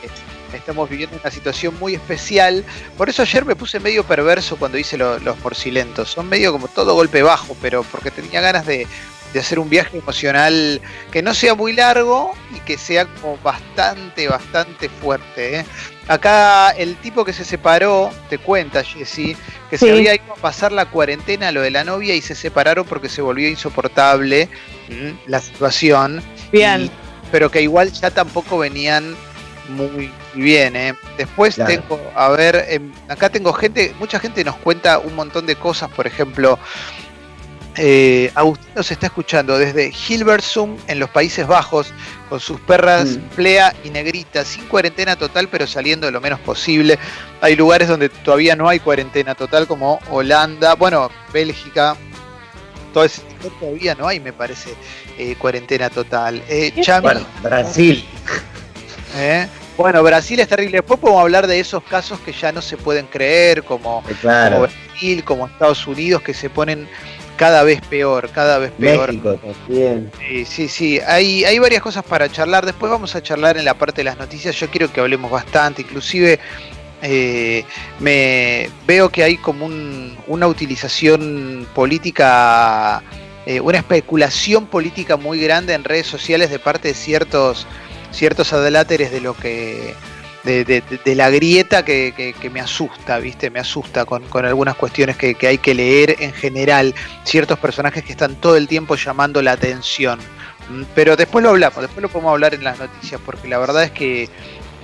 Estamos 0.54 0.88
viviendo 0.88 1.18
una 1.20 1.32
situación 1.32 1.74
muy 1.80 1.96
especial. 1.96 2.64
Por 2.96 3.10
eso 3.10 3.24
ayer 3.24 3.44
me 3.44 3.56
puse 3.56 3.80
medio 3.80 4.04
perverso 4.04 4.58
cuando 4.58 4.78
hice 4.78 5.00
los 5.00 5.38
porcilentos. 5.42 6.12
Son 6.12 6.30
medio 6.30 6.52
como 6.52 6.68
todo 6.68 6.94
golpe 6.94 7.24
bajo, 7.24 7.58
pero 7.60 7.82
porque 7.82 8.12
tenía 8.12 8.40
ganas 8.42 8.68
de, 8.68 8.86
de 9.34 9.40
hacer 9.40 9.58
un 9.58 9.68
viaje 9.68 9.98
emocional 9.98 10.80
que 11.12 11.24
no 11.24 11.34
sea 11.34 11.56
muy 11.56 11.74
largo 11.74 12.34
y 12.56 12.60
que 12.60 12.78
sea 12.78 13.08
como 13.08 13.38
bastante, 13.40 14.28
bastante 14.28 14.88
fuerte. 14.88 15.62
¿eh? 15.62 15.66
Acá 16.08 16.72
el 16.72 16.96
tipo 16.98 17.24
que 17.24 17.32
se 17.32 17.46
separó, 17.46 18.12
te 18.30 18.38
cuenta, 18.38 18.84
Jessy, 18.84 19.38
que 19.70 19.78
se 19.78 19.92
había 19.92 20.16
ido 20.16 20.34
a 20.34 20.36
pasar 20.36 20.72
la 20.72 20.86
cuarentena 20.86 21.48
a 21.48 21.52
lo 21.52 21.62
de 21.62 21.72
la 21.72 21.84
novia 21.84 22.14
y 22.14 22.22
se 22.22 22.36
separaron 22.36 22.86
porque 22.86 23.08
se 23.08 23.22
volvió 23.22 23.48
insoportable 23.48 24.50
la 25.28 25.40
situación. 25.40 26.22
Bien. 26.52 26.92
pero 27.32 27.50
que 27.50 27.64
igual 27.64 27.92
ya 27.92 28.12
tampoco 28.12 28.60
venían 28.60 29.16
muy 29.70 30.12
bien. 30.34 30.76
¿eh? 30.76 30.94
Después 31.18 31.56
tengo, 31.56 32.00
a 32.16 32.30
ver, 32.30 32.66
em, 32.70 32.92
acá 33.08 33.30
tengo 33.30 33.54
gente, 33.54 33.96
mucha 34.00 34.20
gente 34.20 34.44
nos 34.44 34.56
cuenta 34.58 35.00
un 35.00 35.16
montón 35.16 35.46
de 35.46 35.56
cosas, 35.56 35.90
por 35.90 36.06
ejemplo, 36.06 36.60
eh, 37.78 38.32
Agustín 38.36 38.70
nos 38.76 38.92
está 38.92 39.08
escuchando 39.08 39.58
desde 39.58 39.92
Hilversum 39.92 40.78
en 40.88 41.00
los 41.00 41.10
Países 41.10 41.48
Bajos 41.48 41.92
con 42.30 42.40
sus 42.40 42.60
perras 42.62 43.18
mm. 43.18 43.36
Plea 43.36 43.74
y 43.84 43.90
Negrita, 43.90 44.46
sin 44.46 44.66
cuarentena 44.66 45.16
total 45.16 45.48
pero 45.48 45.68
saliendo 45.68 46.10
lo 46.12 46.22
menos 46.22 46.40
posible. 46.40 47.00
Hay 47.42 47.56
lugares 47.56 47.88
donde 47.88 48.10
todavía 48.10 48.56
no 48.56 48.70
hay 48.70 48.80
cuarentena 48.80 49.36
total 49.36 49.68
como 49.68 50.00
Holanda, 50.10 50.76
bueno, 50.76 51.10
Bélgica, 51.32 51.96
todo 52.94 53.04
ese 53.04 53.22
todavía 53.60 53.96
no 53.96 54.08
hay, 54.08 54.20
me 54.20 54.32
parece, 54.32 54.74
eh, 55.18 55.36
cuarentena 55.36 55.90
total. 55.90 56.42
Eh, 56.48 56.74
Brasil. 57.42 58.06
¿Eh? 59.18 59.48
Bueno, 59.76 60.04
Brasil 60.04 60.40
es 60.40 60.48
terrible. 60.48 60.78
Después 60.78 61.00
podemos 61.00 61.22
hablar 61.22 61.48
de 61.48 61.60
esos 61.60 61.84
casos 61.84 62.20
que 62.20 62.32
ya 62.32 62.52
no 62.52 62.62
se 62.62 62.78
pueden 62.78 63.08
creer, 63.08 63.64
como, 63.64 64.04
como 64.22 64.62
Brasil, 64.62 65.24
como 65.24 65.48
Estados 65.48 65.86
Unidos, 65.88 66.22
que 66.22 66.34
se 66.34 66.50
ponen 66.50 66.88
cada 67.38 67.64
vez 67.64 67.82
peor, 67.82 68.30
cada 68.30 68.58
vez 68.58 68.72
peor. 68.72 69.10
México 69.10 69.36
también. 69.36 70.12
Sí, 70.20 70.46
sí, 70.46 70.68
sí. 70.68 71.00
Hay, 71.06 71.44
hay 71.46 71.60
varias 71.60 71.82
cosas 71.82 72.04
para 72.04 72.30
charlar. 72.30 72.66
Después 72.66 72.92
vamos 72.92 73.16
a 73.16 73.24
charlar 73.24 73.58
en 73.58 73.66
la 73.66 73.74
parte 73.74 73.98
de 73.98 74.06
las 74.06 74.18
noticias. 74.18 74.56
Yo 74.56 74.70
quiero 74.70 74.92
que 74.92 75.02
hablemos 75.02 75.32
bastante. 75.32 75.82
Inclusive 75.82 76.40
eh, 77.02 77.66
me 78.00 78.70
veo 78.88 79.10
que 79.10 79.24
hay 79.24 79.38
como 79.38 79.70
una 80.28 80.48
utilización 80.48 81.68
política, 81.76 83.04
eh, 83.46 83.60
una 83.60 83.80
especulación 83.80 84.68
política 84.68 85.18
muy 85.18 85.40
grande 85.40 85.74
en 85.74 85.84
redes 85.84 86.08
sociales 86.08 86.50
de 86.50 86.60
parte 86.60 86.90
de 86.90 86.94
ciertos, 86.94 87.68
ciertos 88.12 88.54
adláteres 88.54 89.12
de 89.12 89.20
lo 89.20 89.36
que 89.36 89.96
de, 90.44 91.16
la 91.16 91.30
grieta 91.30 91.84
que, 91.86 92.36
me 92.52 92.60
asusta, 92.60 93.20
¿viste? 93.20 93.50
Me 93.50 93.60
asusta 93.60 94.06
con, 94.06 94.24
algunas 94.46 94.76
cuestiones 94.76 95.18
que, 95.18 95.36
hay 95.48 95.58
que 95.58 95.74
leer 95.74 96.16
en 96.20 96.34
general, 96.34 96.94
ciertos 97.24 97.60
personajes 97.60 98.04
que 98.04 98.12
están 98.12 98.36
todo 98.36 98.58
el 98.58 98.68
tiempo 98.68 98.96
llamando 98.96 99.42
la 99.42 99.54
atención. 99.54 100.20
Mm, 100.70 100.84
pero 100.96 101.16
después 101.16 101.44
lo 101.44 101.50
hablamos, 101.50 101.82
después 101.82 102.02
lo 102.02 102.10
podemos 102.10 102.32
hablar 102.32 102.54
en 102.54 102.64
las 102.64 102.80
noticias, 102.80 103.20
porque 103.26 103.48
la 103.48 103.58
verdad 103.58 103.84
es 103.84 103.92
que 103.92 104.30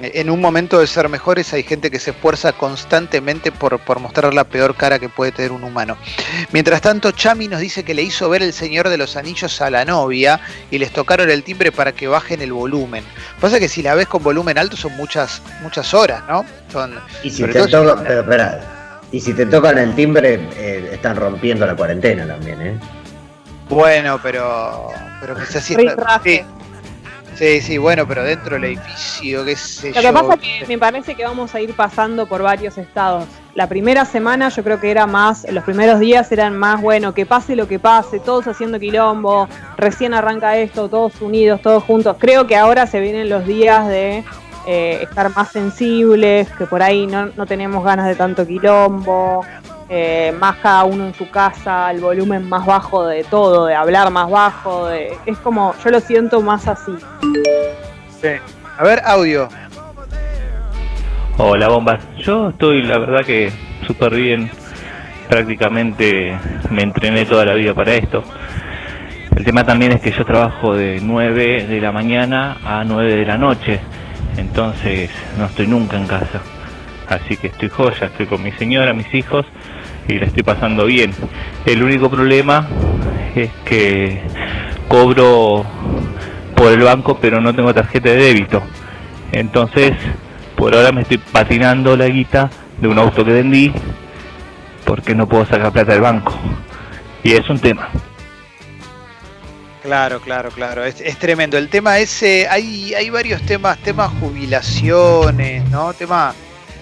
en 0.02 0.30
un 0.30 0.42
momento 0.42 0.80
de 0.80 0.88
ser 0.88 1.10
mejores 1.10 1.54
hay 1.54 1.64
gente 1.64 1.92
que 1.92 2.00
se 2.00 2.12
esfuerza 2.12 2.54
constantemente 2.54 3.52
por, 3.52 3.80
mostrar 4.00 4.34
la 4.34 4.44
peor 4.44 4.76
cara 4.76 5.00
que 5.00 5.10
puede 5.10 5.32
tener 5.32 5.52
un 5.52 5.64
humano. 5.64 5.98
Mientras 6.52 6.82
tanto, 6.82 7.12
Chami 7.12 7.48
nos 7.48 7.60
dice 7.60 7.84
que 7.84 7.94
le 7.94 8.02
hizo 8.02 8.30
ver 8.30 8.44
el 8.44 8.54
Señor 8.54 8.90
de 8.90 8.98
los 8.98 9.16
Anillos 9.16 9.62
a 9.62 9.70
la 9.70 9.86
novia 9.86 10.40
y 10.72 10.78
les 10.78 10.92
tocaron 10.92 11.30
el 11.30 11.44
timbre 11.44 11.72
para 11.72 11.92
que 11.92 12.08
bajen 12.08 12.42
el 12.42 12.54
volumen. 12.54 13.04
Pasa 13.40 13.60
que 13.60 13.70
si 13.70 13.82
la 13.82 13.96
ves 13.96 14.08
con 14.08 14.24
volumen 14.24 14.58
alto 14.58 14.78
son 14.78 14.96
muchas, 14.96 15.42
muchas 15.62 15.94
horas, 15.94 16.24
¿no? 16.28 16.46
Son, 16.72 16.96
y 17.24 17.30
si 17.30 17.44
te 17.44 17.68
tocan, 17.68 18.04
pero 18.06 18.80
y 19.12 19.20
si 19.20 19.34
te 19.34 19.46
tocan 19.46 19.78
el 19.78 19.96
timbre, 19.96 20.40
eh, 20.56 20.92
están 20.94 21.16
rompiendo 21.16 21.66
la 21.66 21.76
cuarentena 21.76 22.28
también, 22.28 22.62
¿eh? 22.62 22.80
Bueno, 23.70 24.20
pero, 24.22 24.90
pero 25.22 25.36
quizás 25.36 25.64
sí, 25.64 25.76
Sí, 27.40 27.62
sí, 27.62 27.78
bueno, 27.78 28.06
pero 28.06 28.22
dentro 28.26 28.56
del 28.56 28.66
edificio, 28.66 29.46
qué 29.46 29.56
sé 29.56 29.94
Lo 29.94 30.02
que 30.02 30.12
pasa 30.12 30.34
es 30.34 30.40
que 30.42 30.66
me 30.68 30.78
parece 30.78 31.16
que 31.16 31.24
vamos 31.24 31.56
a 31.56 31.62
ir 31.62 31.74
pasando 31.74 32.26
por 32.26 32.42
varios 32.42 32.78
estados. 32.78 33.30
La 33.56 33.70
primera 33.70 34.04
semana 34.04 34.50
yo 34.50 34.62
creo 34.62 34.82
que 34.82 34.92
era 34.92 35.08
más, 35.08 35.50
los 35.50 35.64
primeros 35.64 36.02
días 36.02 36.30
eran 36.34 36.58
más, 36.58 36.82
bueno, 36.82 37.14
que 37.14 37.26
pase 37.26 37.56
lo 37.56 37.66
que 37.66 37.80
pase, 37.80 38.20
todos 38.20 38.46
haciendo 38.48 38.78
quilombo, 38.78 39.48
recién 39.78 40.14
arranca 40.14 40.58
esto, 40.58 40.90
todos 40.90 41.22
unidos, 41.22 41.62
todos 41.62 41.82
juntos. 41.86 42.18
Creo 42.20 42.46
que 42.46 42.58
ahora 42.58 42.88
se 42.88 43.00
vienen 43.00 43.30
los 43.30 43.48
días 43.48 43.88
de 43.88 44.26
eh, 44.68 45.00
estar 45.02 45.34
más 45.34 45.50
sensibles, 45.54 46.50
que 46.58 46.66
por 46.66 46.84
ahí 46.84 47.08
no, 47.08 47.28
no 47.38 47.46
tenemos 47.46 47.86
ganas 47.86 48.06
de 48.08 48.16
tanto 48.16 48.46
quilombo, 48.46 49.46
eh, 49.90 50.32
más 50.40 50.58
cada 50.58 50.84
uno 50.84 51.08
en 51.08 51.16
su 51.16 51.30
casa, 51.32 51.90
el 51.90 52.00
volumen 52.00 52.48
más 52.48 52.64
bajo 52.64 53.08
de 53.08 53.24
todo, 53.24 53.66
de 53.66 53.74
hablar 53.74 54.12
más 54.12 54.30
bajo, 54.30 54.88
de, 54.88 55.18
es 55.26 55.38
como, 55.40 55.74
yo 55.84 55.90
lo 55.90 56.00
siento 56.00 56.42
más 56.42 56.68
así. 56.68 56.92
Sí. 58.22 58.30
A 58.78 58.84
ver, 58.84 59.02
audio. 59.04 59.50
Hola, 61.38 61.70
bombas. 61.70 62.04
Yo 62.20 62.50
estoy, 62.50 62.84
la 62.84 63.00
verdad 63.00 63.26
que 63.26 63.52
súper 63.88 64.14
bien. 64.14 64.52
Prácticamente 65.28 66.38
me 66.70 66.84
entrené 66.84 67.26
toda 67.26 67.46
la 67.46 67.54
vida 67.56 67.74
para 67.74 67.94
esto. 67.94 68.24
El 69.36 69.44
tema 69.44 69.64
también 69.64 69.92
es 69.94 70.02
que 70.02 70.12
yo 70.12 70.26
trabajo 70.26 70.76
de 70.76 71.00
9 71.02 71.66
de 71.68 71.82
la 71.82 71.92
mañana 71.92 72.58
a 72.64 72.84
9 72.84 73.16
de 73.16 73.26
la 73.26 73.38
noche. 73.38 73.80
Entonces 74.38 75.10
no 75.38 75.46
estoy 75.46 75.66
nunca 75.66 75.98
en 75.98 76.08
casa. 76.08 76.42
Así 77.08 77.38
que 77.38 77.48
estoy 77.48 77.70
joya, 77.70 78.08
estoy 78.08 78.28
con 78.28 78.44
mi 78.44 78.52
señora, 78.52 78.94
mis 78.94 79.12
hijos 79.14 79.46
y 80.10 80.20
la 80.20 80.26
estoy 80.26 80.44
pasando 80.44 80.86
bien. 80.86 81.14
El 81.66 81.84
único 81.84 82.10
problema 82.10 82.68
es 83.36 83.52
que 83.64 84.22
cobro 84.88 85.64
por 86.56 86.72
el 86.72 86.82
banco 86.82 87.20
pero 87.22 87.40
no 87.40 87.54
tengo 87.54 87.74
tarjeta 87.74 88.10
de 88.10 88.18
débito. 88.18 88.62
Entonces, 89.32 89.94
por 90.56 90.76
ahora 90.76 90.92
me 90.92 91.02
estoy 91.02 91.20
patinando 91.20 91.96
la 91.96 92.08
guita 92.08 92.50
de 92.82 92.88
un 92.88 92.98
auto 92.98 93.24
que 93.24 93.32
vendí 93.32 93.72
porque 94.84 95.14
no 95.14 95.28
puedo 95.28 95.46
sacar 95.46 95.72
plata 95.72 95.92
del 95.92 96.02
banco. 96.02 96.34
Y 97.24 97.34
es 97.34 97.48
un 97.50 97.60
tema. 97.60 97.90
Claro, 99.84 100.20
claro, 100.20 100.50
claro. 100.50 100.84
Es, 100.84 101.18
tremendo. 101.18 101.58
El 101.58 101.70
tema 101.70 102.00
ese, 102.00 102.48
hay, 102.50 102.94
hay 102.94 103.10
varios 103.10 103.42
temas, 103.44 103.78
temas 103.80 104.12
jubilaciones, 104.20 105.70
¿no? 105.70 105.94
Tema 105.94 106.34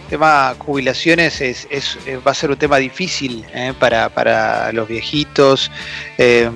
tema 0.08 0.56
jubilaciones 0.58 1.41
es, 1.41 1.67
eh, 1.70 2.17
va 2.26 2.32
a 2.32 2.34
ser 2.34 2.50
un 2.50 2.58
tema 2.58 2.78
difícil 2.78 3.46
eh, 3.54 3.74
para, 3.78 4.72
los 4.72 4.88
viejitos. 4.88 5.72
Eh, 6.17 6.50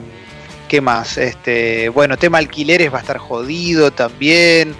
¿Qué 0.67 0.81
más? 0.81 1.17
Este, 1.17 1.89
bueno, 1.89 2.17
tema 2.17 2.37
alquileres 2.37 2.93
va 2.93 2.97
a 2.97 3.01
estar 3.01 3.17
jodido 3.17 3.91
también. 3.91 4.73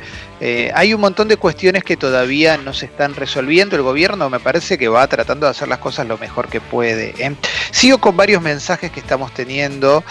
hay 0.74 0.94
un 0.94 1.02
montón 1.02 1.28
de 1.28 1.38
cuestiones 1.38 1.84
que 1.84 1.98
todavía 1.98 2.58
no 2.58 2.74
se 2.74 2.86
están 2.86 3.14
resolviendo. 3.14 3.76
El 3.76 3.82
gobierno 3.82 4.30
me 4.30 4.40
parece 4.40 4.78
que 4.78 4.88
va 4.88 5.06
tratando 5.08 5.46
de 5.46 5.52
hacer 5.52 5.68
las 5.68 5.80
cosas 5.80 6.08
lo 6.08 6.18
mejor 6.18 6.48
que 6.48 6.62
puede. 6.62 7.14
Sigo 7.72 7.98
con 7.98 8.16
varios 8.16 8.42
mensajes 8.42 8.90
que 8.90 9.02
estamos 9.02 9.34
teniendo. 9.34 10.04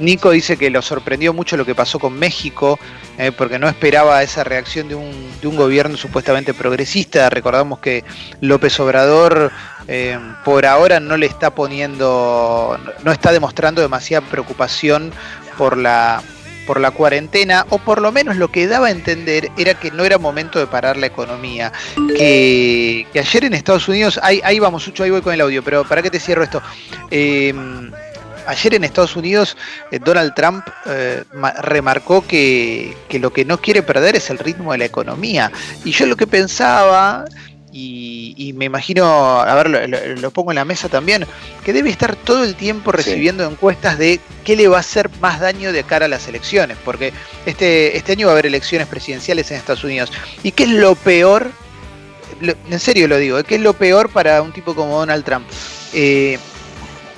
Nico 0.00 0.30
dice 0.30 0.56
que 0.56 0.70
lo 0.70 0.82
sorprendió 0.82 1.32
mucho 1.32 1.56
lo 1.56 1.64
que 1.64 1.74
pasó 1.74 1.98
con 1.98 2.18
México, 2.18 2.78
eh, 3.18 3.32
porque 3.32 3.58
no 3.58 3.68
esperaba 3.68 4.22
esa 4.22 4.44
reacción 4.44 4.88
de 4.88 4.94
un, 4.94 5.12
de 5.40 5.46
un, 5.46 5.56
gobierno 5.56 5.96
supuestamente 5.96 6.54
progresista. 6.54 7.28
Recordamos 7.30 7.78
que 7.80 8.04
López 8.40 8.80
Obrador 8.80 9.52
eh, 9.86 10.18
por 10.44 10.66
ahora 10.66 11.00
no 11.00 11.16
le 11.16 11.26
está 11.26 11.54
poniendo, 11.54 12.78
no 13.04 13.12
está 13.12 13.32
demostrando 13.32 13.82
demasiada 13.82 14.26
preocupación 14.26 15.12
por 15.58 15.76
la 15.76 16.22
por 16.66 16.80
la 16.80 16.92
cuarentena, 16.92 17.66
o 17.70 17.78
por 17.78 18.00
lo 18.00 18.12
menos 18.12 18.36
lo 18.36 18.52
que 18.52 18.68
daba 18.68 18.86
a 18.86 18.90
entender 18.92 19.50
era 19.58 19.74
que 19.74 19.90
no 19.90 20.04
era 20.04 20.18
momento 20.18 20.60
de 20.60 20.68
parar 20.68 20.96
la 20.96 21.06
economía. 21.06 21.72
Que, 22.16 23.08
ayer 23.12 23.44
en 23.44 23.54
Estados 23.54 23.88
Unidos, 23.88 24.20
ahí, 24.22 24.58
vamos, 24.60 24.84
Sucho, 24.84 25.02
ahí 25.02 25.10
voy 25.10 25.20
con 25.20 25.34
el 25.34 25.40
audio, 25.40 25.64
pero 25.64 25.82
¿para 25.82 26.00
qué 26.00 26.10
te 26.10 26.20
cierro 26.20 26.44
esto? 26.44 26.62
Eh, 27.10 27.52
ayer 28.50 28.74
en 28.74 28.84
Estados 28.84 29.16
Unidos 29.16 29.56
eh, 29.90 29.98
Donald 29.98 30.34
Trump 30.34 30.66
eh, 30.86 31.24
remarcó 31.62 32.26
que, 32.26 32.96
lo 33.12 33.32
que 33.32 33.44
no 33.44 33.60
quiere 33.60 33.82
perder 33.82 34.16
es 34.16 34.30
el 34.30 34.38
ritmo 34.38 34.72
de 34.72 34.78
la 34.78 34.84
economía. 34.84 35.50
Y 35.84 35.92
yo 35.92 36.06
lo 36.06 36.16
que 36.16 36.26
pensaba, 36.26 37.24
y, 37.72 38.52
me 38.56 38.64
imagino, 38.64 39.40
a 39.40 39.54
ver, 39.54 40.18
lo, 40.18 40.30
pongo 40.32 40.50
en 40.50 40.56
la 40.56 40.64
mesa 40.64 40.88
también, 40.88 41.24
que 41.64 41.72
debe 41.72 41.88
estar 41.88 42.16
todo 42.16 42.44
el 42.44 42.56
tiempo 42.56 42.92
recibiendo 42.92 43.48
encuestas 43.48 43.96
de 43.96 44.20
qué 44.44 44.56
le 44.56 44.68
va 44.68 44.78
a 44.78 44.80
hacer 44.80 45.08
más 45.20 45.40
daño 45.40 45.72
de 45.72 45.84
cara 45.84 46.06
a 46.06 46.08
las 46.08 46.26
elecciones, 46.26 46.76
porque 46.84 47.12
este, 47.46 47.96
este 47.96 48.12
año 48.12 48.26
va 48.26 48.32
a 48.32 48.34
haber 48.34 48.46
elecciones 48.46 48.88
presidenciales 48.88 49.50
en 49.50 49.58
Estados 49.58 49.84
Unidos. 49.84 50.12
¿Y 50.42 50.52
qué 50.52 50.64
es 50.64 50.70
lo 50.70 50.94
peor? 50.94 51.50
en 52.42 52.80
serio 52.80 53.06
lo 53.06 53.18
digo, 53.18 53.42
¿qué 53.44 53.56
es 53.56 53.60
lo 53.60 53.74
peor 53.74 54.08
para 54.08 54.40
un 54.40 54.50
tipo 54.50 54.74
como 54.74 54.98
Donald 54.98 55.24
Trump? 55.24 55.46
Eh, 55.92 56.38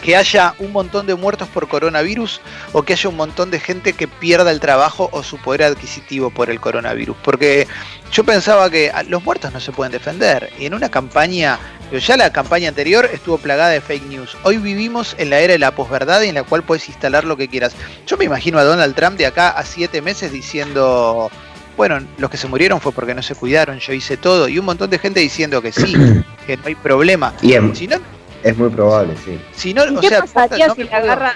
que 0.02 0.16
haya 0.16 0.54
un 0.58 0.72
montón 0.72 1.06
de 1.06 1.14
muertos 1.14 1.48
por 1.48 1.68
coronavirus 1.68 2.40
o 2.72 2.82
que 2.82 2.92
haya 2.92 3.08
un 3.08 3.16
montón 3.16 3.50
de 3.50 3.60
gente 3.60 3.92
que 3.92 4.08
pierda 4.08 4.50
el 4.50 4.60
trabajo 4.60 5.08
o 5.12 5.22
su 5.22 5.38
poder 5.38 5.62
adquisitivo 5.62 6.30
por 6.30 6.50
el 6.50 6.60
coronavirus. 6.60 7.16
Porque 7.22 7.68
yo 8.12 8.24
pensaba 8.24 8.68
que 8.68 8.90
ah, 8.92 9.04
los 9.04 9.24
muertos 9.24 9.52
no 9.52 9.60
se 9.60 9.70
pueden 9.70 9.92
defender. 9.92 10.50
Y 10.58 10.66
en 10.66 10.74
una 10.74 10.90
campaña, 10.90 11.58
ya 11.92 12.16
la 12.16 12.32
campaña 12.32 12.68
anterior 12.68 13.08
estuvo 13.12 13.38
plagada 13.38 13.70
de 13.70 13.80
fake 13.80 14.06
news. 14.06 14.36
Hoy 14.42 14.58
vivimos 14.58 15.14
en 15.18 15.30
la 15.30 15.38
era 15.38 15.52
de 15.52 15.60
la 15.60 15.70
posverdad 15.70 16.24
en 16.24 16.34
la 16.34 16.42
cual 16.42 16.64
puedes 16.64 16.88
instalar 16.88 17.24
lo 17.24 17.36
que 17.36 17.48
quieras. 17.48 17.72
Yo 18.06 18.16
me 18.16 18.24
imagino 18.24 18.58
a 18.58 18.64
Donald 18.64 18.96
Trump 18.96 19.16
de 19.16 19.26
acá 19.26 19.50
a 19.50 19.64
siete 19.64 20.02
meses 20.02 20.32
diciendo 20.32 21.30
bueno, 21.76 22.00
los 22.18 22.30
que 22.30 22.36
se 22.36 22.48
murieron 22.48 22.80
fue 22.82 22.92
porque 22.92 23.14
no 23.14 23.22
se 23.22 23.34
cuidaron, 23.34 23.78
yo 23.78 23.94
hice 23.94 24.18
todo, 24.18 24.46
y 24.46 24.58
un 24.58 24.66
montón 24.66 24.90
de 24.90 24.98
gente 24.98 25.20
diciendo 25.20 25.62
que 25.62 25.72
sí, 25.72 25.94
que 26.46 26.58
no 26.58 26.64
hay 26.66 26.74
problema. 26.74 27.32
Y 27.40 27.54
si 27.74 27.86
no, 27.86 27.96
es 28.42 28.56
muy 28.56 28.70
probable, 28.70 29.14
sí. 29.24 29.38
Si 29.54 29.74
no, 29.74 29.84
¿Qué 30.00 30.10
pasaría 30.10 30.74
si 30.74 30.84
le 30.84 30.92
agarra, 30.92 31.34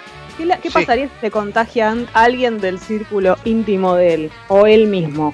¿Qué, 0.62 0.70
pasaría 0.70 1.06
si 1.06 1.20
se 1.20 1.30
contagia 1.30 1.94
a 2.12 2.22
alguien 2.24 2.60
del 2.60 2.78
círculo 2.78 3.36
íntimo 3.44 3.94
de 3.94 4.14
él 4.14 4.30
o 4.48 4.66
él 4.66 4.86
mismo? 4.86 5.32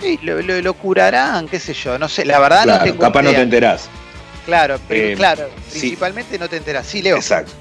Sí, 0.00 0.18
lo, 0.22 0.74
curarán, 0.74 1.48
qué 1.48 1.58
sé 1.58 1.72
yo, 1.72 1.98
no 1.98 2.08
sé, 2.08 2.24
la 2.24 2.38
verdad 2.38 2.66
no 2.66 2.82
tengo 2.82 2.98
Capaz 2.98 3.22
no 3.22 3.30
te 3.30 3.40
enterás. 3.40 3.88
Claro, 4.44 4.78
pero, 4.86 5.08
eh, 5.08 5.14
claro, 5.14 5.48
principalmente 5.70 6.38
no 6.38 6.48
te 6.48 6.58
enterás. 6.58 6.86
Sí, 6.86 7.00
Leo. 7.00 7.16
Exacto. 7.16 7.52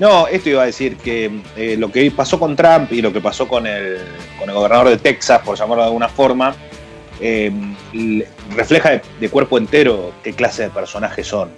No, 0.00 0.26
esto 0.26 0.48
iba 0.48 0.62
a 0.62 0.66
decir 0.66 0.96
que 0.96 1.30
eh, 1.56 1.76
lo 1.78 1.92
que 1.92 2.10
pasó 2.10 2.40
con 2.40 2.56
Trump 2.56 2.90
y 2.90 3.02
lo 3.02 3.12
que 3.12 3.20
pasó 3.20 3.46
con 3.46 3.66
el, 3.66 3.98
con 4.38 4.48
el 4.48 4.54
gobernador 4.54 4.88
de 4.88 4.96
Texas, 4.96 5.42
por 5.44 5.58
llamarlo 5.58 5.82
de 5.82 5.88
alguna 5.88 6.08
forma, 6.08 6.56
eh, 7.20 7.52
refleja 8.56 9.02
de, 9.20 9.28
cuerpo 9.28 9.58
entero 9.58 10.12
qué 10.24 10.32
clase 10.32 10.62
de 10.64 10.70
personajes 10.70 11.26
son. 11.26 11.50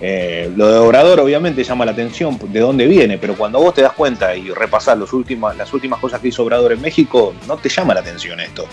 Eh, 0.00 0.52
lo 0.54 0.68
de 0.70 0.78
Obrador 0.78 1.20
obviamente 1.20 1.64
llama 1.64 1.86
la 1.86 1.92
atención 1.92 2.38
de 2.52 2.60
dónde 2.60 2.86
viene, 2.86 3.16
pero 3.16 3.34
cuando 3.34 3.60
vos 3.60 3.74
te 3.74 3.82
das 3.82 3.92
cuenta 3.92 4.36
y 4.36 4.50
repasás 4.50 4.98
los 4.98 5.12
últimas, 5.12 5.56
las 5.56 5.72
últimas 5.72 5.98
cosas 6.00 6.20
que 6.20 6.28
hizo 6.28 6.42
Obrador 6.42 6.72
en 6.72 6.82
México, 6.82 7.34
no 7.46 7.56
te 7.56 7.68
llama 7.68 7.94
la 7.94 8.00
atención 8.00 8.38
esto. 8.40 8.66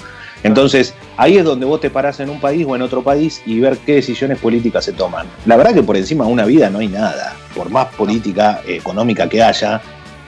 Entonces, 0.44 0.94
ahí 1.16 1.38
es 1.38 1.46
donde 1.46 1.66
vos 1.66 1.80
te 1.80 1.90
parás 1.90 2.20
en 2.20 2.30
un 2.30 2.42
país 2.42 2.66
o 2.68 2.76
en 2.76 2.82
otro 2.82 3.02
país 3.02 3.42
y 3.46 3.60
ver 3.62 3.78
qué 3.78 3.96
decisiones 3.96 4.38
políticas 4.40 4.84
se 4.84 4.92
toman. 4.92 5.26
La 5.46 5.56
verdad 5.56 5.74
que 5.74 5.84
por 5.84 5.96
encima 5.96 6.26
de 6.26 6.32
una 6.34 6.46
vida 6.46 6.70
no 6.70 6.80
hay 6.80 6.90
nada. 6.90 7.34
Por 7.56 7.70
más 7.70 7.88
política 7.96 8.62
económica 8.68 9.30
que 9.30 9.42
haya, 9.42 9.82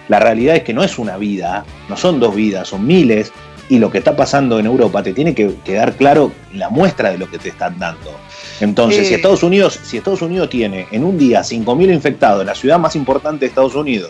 la 0.07 0.19
realidad 0.19 0.55
es 0.55 0.63
que 0.63 0.73
no 0.73 0.83
es 0.83 0.97
una 0.97 1.17
vida, 1.17 1.65
no 1.89 1.97
son 1.97 2.21
dos 2.21 2.33
vidas, 2.33 2.69
son 2.69 2.87
miles. 2.87 3.33
Y 3.67 3.79
lo 3.79 3.91
que 3.91 3.97
está 3.97 4.15
pasando 4.15 4.59
en 4.59 4.67
Europa 4.67 5.03
te 5.03 5.11
tiene 5.11 5.33
que 5.35 5.55
quedar 5.65 5.95
claro 5.95 6.31
la 6.53 6.69
muestra 6.69 7.11
de 7.11 7.17
lo 7.17 7.29
que 7.29 7.39
te 7.39 7.49
están 7.49 7.77
dando. 7.77 8.11
Entonces, 8.59 9.07
si, 9.07 9.13
eh. 9.13 9.17
Estados 9.17 9.43
Unidos, 9.43 9.79
si 9.83 9.97
Estados 9.97 10.21
Unidos 10.21 10.49
tiene 10.49 10.87
en 10.91 11.03
un 11.03 11.17
día 11.17 11.41
5.000 11.41 11.93
infectados 11.93 12.41
en 12.41 12.47
la 12.47 12.55
ciudad 12.55 12.79
más 12.79 12.95
importante 12.95 13.41
de 13.41 13.47
Estados 13.47 13.75
Unidos, 13.75 14.09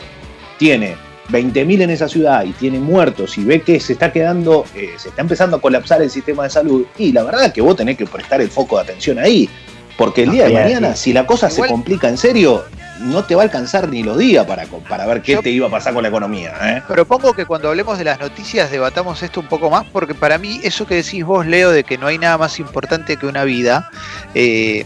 tiene 0.57 0.95
20.000 1.29 1.81
en 1.81 1.89
esa 1.89 2.07
ciudad 2.07 2.43
y 2.45 2.51
tiene 2.51 2.79
muertos 2.79 3.37
y 3.37 3.43
ve 3.43 3.61
que 3.61 3.79
se 3.79 3.93
está 3.93 4.11
quedando, 4.11 4.65
eh, 4.75 4.91
se 4.97 5.09
está 5.09 5.21
empezando 5.21 5.57
a 5.57 5.61
colapsar 5.61 6.01
el 6.01 6.11
sistema 6.11 6.43
de 6.43 6.49
salud, 6.51 6.85
y 6.97 7.11
la 7.11 7.23
verdad 7.23 7.45
es 7.45 7.53
que 7.53 7.61
vos 7.61 7.75
tenés 7.75 7.97
que 7.97 8.05
prestar 8.05 8.41
el 8.41 8.49
foco 8.49 8.77
de 8.77 8.83
atención 8.83 9.17
ahí. 9.19 9.49
Porque 9.97 10.23
el 10.23 10.31
día 10.31 10.45
de 10.45 10.53
mañana, 10.53 10.95
si 10.95 11.13
la 11.13 11.25
cosa 11.25 11.49
se 11.49 11.65
complica 11.65 12.09
en 12.09 12.17
serio, 12.17 12.65
no 12.99 13.23
te 13.23 13.35
va 13.35 13.41
a 13.41 13.45
alcanzar 13.45 13.89
ni 13.89 14.03
los 14.03 14.17
días 14.17 14.45
para, 14.45 14.65
para 14.65 15.05
ver 15.05 15.21
qué 15.21 15.37
te 15.37 15.49
iba 15.49 15.67
a 15.67 15.71
pasar 15.71 15.93
con 15.93 16.03
la 16.03 16.09
economía. 16.09 16.53
¿eh? 16.61 16.83
Propongo 16.87 17.33
que 17.33 17.45
cuando 17.45 17.69
hablemos 17.69 17.97
de 17.97 18.05
las 18.05 18.19
noticias 18.19 18.71
debatamos 18.71 19.21
esto 19.23 19.39
un 19.39 19.47
poco 19.47 19.69
más, 19.69 19.85
porque 19.91 20.13
para 20.13 20.37
mí 20.37 20.59
eso 20.63 20.85
que 20.85 20.95
decís 20.95 21.23
vos, 21.25 21.45
Leo, 21.45 21.71
de 21.71 21.83
que 21.83 21.97
no 21.97 22.07
hay 22.07 22.17
nada 22.17 22.37
más 22.37 22.59
importante 22.59 23.17
que 23.17 23.25
una 23.25 23.43
vida, 23.43 23.89
eh, 24.33 24.85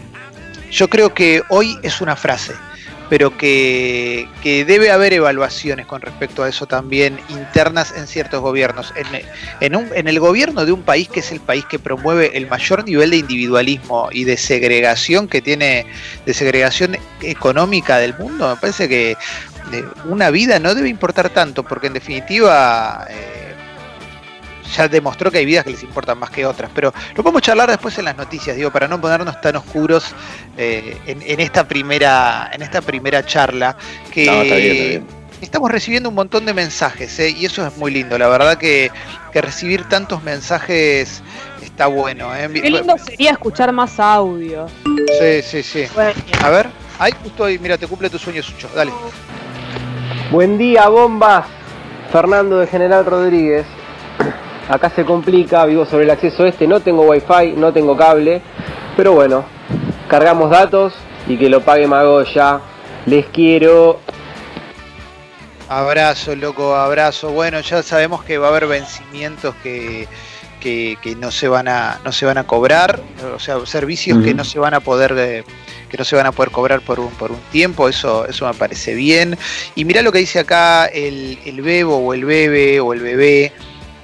yo 0.70 0.88
creo 0.88 1.14
que 1.14 1.42
hoy 1.48 1.78
es 1.82 2.00
una 2.00 2.16
frase 2.16 2.54
pero 3.10 3.36
que, 3.36 4.28
debe 4.44 4.92
haber 4.92 5.12
evaluaciones 5.12 5.84
con 5.84 6.00
respecto 6.00 6.44
a 6.44 6.48
eso 6.48 6.66
también 6.66 7.18
internas 7.28 7.92
en 7.94 8.06
ciertos 8.06 8.40
gobiernos. 8.40 8.94
En, 9.60 9.76
en, 9.94 10.08
el 10.08 10.20
gobierno 10.20 10.64
de 10.64 10.70
un 10.70 10.82
país 10.82 11.08
que 11.08 11.18
es 11.18 11.32
el 11.32 11.40
país 11.40 11.64
que 11.66 11.80
promueve 11.80 12.38
el 12.38 12.48
mayor 12.48 12.84
nivel 12.84 13.10
de 13.10 13.16
individualismo 13.16 14.08
y 14.12 14.22
de 14.24 14.36
segregación 14.36 15.26
que 15.26 15.42
tiene, 15.42 15.86
de 16.24 16.32
segregación 16.32 16.96
económica 17.20 17.98
del 17.98 18.16
mundo, 18.16 18.48
me 18.48 18.56
parece 18.56 18.88
que 18.88 19.10
eh, 19.10 19.84
una 20.04 20.30
vida 20.30 20.60
no 20.60 20.76
debe 20.76 20.88
importar 20.88 21.30
tanto, 21.30 21.64
porque 21.64 21.88
en 21.88 21.94
definitiva... 21.94 23.06
Eh, 23.10 23.49
ya 24.76 24.88
demostró 24.88 25.30
que 25.30 25.38
hay 25.38 25.44
vidas 25.44 25.64
que 25.64 25.70
les 25.70 25.82
importan 25.82 26.18
más 26.18 26.30
que 26.30 26.46
otras, 26.46 26.70
pero 26.74 26.92
lo 27.14 27.22
podemos 27.22 27.42
charlar 27.42 27.68
después 27.68 27.98
en 27.98 28.04
las 28.04 28.16
noticias, 28.16 28.56
digo, 28.56 28.70
para 28.70 28.88
no 28.88 29.00
ponernos 29.00 29.40
tan 29.40 29.56
oscuros 29.56 30.14
eh, 30.56 30.96
en, 31.06 31.40
esta 31.40 31.66
primera, 31.66 32.50
en 32.52 32.62
esta 32.62 32.80
primera 32.80 33.24
charla, 33.24 33.76
que 34.10 35.02
estamos 35.40 35.70
recibiendo 35.70 36.08
un 36.08 36.14
montón 36.14 36.44
de 36.46 36.54
mensajes, 36.54 37.18
eh, 37.18 37.30
y 37.30 37.46
eso 37.46 37.66
es 37.66 37.76
muy 37.76 37.90
lindo, 37.90 38.18
la 38.18 38.28
verdad 38.28 38.56
que, 38.58 38.90
recibir 39.32 39.88
tantos 39.88 40.22
mensajes 40.24 41.22
está 41.62 41.86
bueno. 41.86 42.34
Eh. 42.34 42.50
Qué 42.52 42.68
lindo 42.68 42.98
sería 42.98 43.30
escuchar 43.30 43.72
más 43.72 44.00
audio. 44.00 44.66
Sí, 45.20 45.42
sí, 45.42 45.62
sí. 45.62 45.84
A 46.42 46.50
ver, 46.50 46.68
ahí 46.98 47.12
justo 47.22 47.44
ahí, 47.44 47.58
mira, 47.58 47.78
te 47.78 47.86
cumple 47.86 48.10
tu 48.10 48.18
sueño, 48.18 48.42
Sucho, 48.42 48.68
dale. 48.74 48.92
Buen 50.32 50.58
día, 50.58 50.88
bombas. 50.88 51.46
Fernando 52.10 52.58
de 52.58 52.66
General 52.66 53.06
Rodríguez 53.06 53.64
acá 54.70 54.88
se 54.90 55.04
complica, 55.04 55.66
vivo 55.66 55.84
sobre 55.84 56.04
el 56.04 56.10
acceso 56.10 56.46
este, 56.46 56.66
no 56.66 56.80
tengo 56.80 57.02
wifi, 57.02 57.52
no 57.56 57.72
tengo 57.72 57.96
cable, 57.96 58.40
pero 58.96 59.12
bueno, 59.12 59.44
cargamos 60.08 60.50
datos 60.50 60.94
y 61.26 61.36
que 61.36 61.48
lo 61.48 61.60
pague 61.60 61.86
Magoya. 61.86 62.60
Les 63.06 63.26
quiero. 63.26 63.98
Abrazo, 65.68 66.36
loco, 66.36 66.74
abrazo. 66.74 67.30
Bueno, 67.30 67.60
ya 67.60 67.82
sabemos 67.82 68.22
que 68.24 68.38
va 68.38 68.48
a 68.48 68.50
haber 68.50 68.66
vencimientos 68.66 69.54
que, 69.62 70.06
que, 70.60 70.96
no 71.16 71.30
se 71.30 71.48
van 71.48 71.68
a 71.68 72.00
no 72.04 72.12
se 72.12 72.26
van 72.26 72.38
a 72.38 72.44
cobrar, 72.44 73.00
o 73.34 73.38
sea, 73.38 73.64
servicios 73.64 74.22
que 74.22 74.34
no 74.34 74.44
se 74.44 74.58
van 74.58 74.74
a 74.74 74.80
poder 74.80 75.14
eh, 75.16 75.44
que 75.88 75.96
no 75.96 76.04
se 76.04 76.16
van 76.16 76.26
a 76.26 76.32
poder 76.32 76.50
cobrar 76.50 76.80
por 76.82 77.00
un, 77.00 77.10
por 77.10 77.32
un 77.32 77.40
tiempo, 77.50 77.88
eso, 77.88 78.26
eso 78.26 78.46
me 78.46 78.54
parece 78.54 78.94
bien. 78.94 79.38
Y 79.74 79.84
mira 79.84 80.02
lo 80.02 80.12
que 80.12 80.18
dice 80.18 80.40
acá 80.40 80.86
el, 80.86 81.38
el 81.44 81.62
Bebo 81.62 81.96
o 81.96 82.14
el 82.14 82.24
Bebe 82.24 82.80
o 82.80 82.92
el 82.92 83.00
Bebé, 83.00 83.52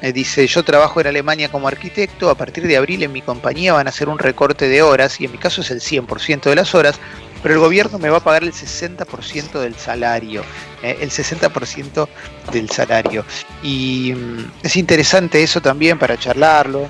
eh, 0.07 0.13
dice, 0.13 0.47
yo 0.47 0.63
trabajo 0.63 1.01
en 1.01 1.09
Alemania 1.09 1.51
como 1.51 1.67
arquitecto, 1.67 2.31
a 2.31 2.37
partir 2.37 2.65
de 2.69 2.77
abril 2.77 3.03
en 3.03 3.11
mi 3.11 3.23
compañía 3.23 3.73
van 3.73 3.89
a 3.89 3.91
hacer 3.91 4.09
un 4.09 4.21
recorte 4.21 4.69
de 4.69 4.81
horas, 4.81 5.21
y 5.21 5.25
en 5.25 5.33
mi 5.33 5.39
caso 5.39 5.63
es 5.63 5.71
el 5.73 5.81
100% 5.81 6.43
de 6.43 6.55
las 6.55 6.77
horas, 6.77 7.01
pero 7.43 7.55
el 7.55 7.61
gobierno 7.61 7.99
me 7.99 8.09
va 8.09 8.19
a 8.19 8.21
pagar 8.21 8.45
el 8.45 8.53
60% 8.53 9.59
del 9.59 9.75
salario, 9.75 10.45
eh, 10.81 10.99
el 11.01 11.11
60% 11.11 12.09
del 12.53 12.71
salario. 12.71 13.25
Y 13.65 14.13
mm, 14.15 14.53
es 14.63 14.77
interesante 14.77 15.43
eso 15.43 15.61
también 15.61 15.99
para 15.99 16.17
charlarlo, 16.17 16.89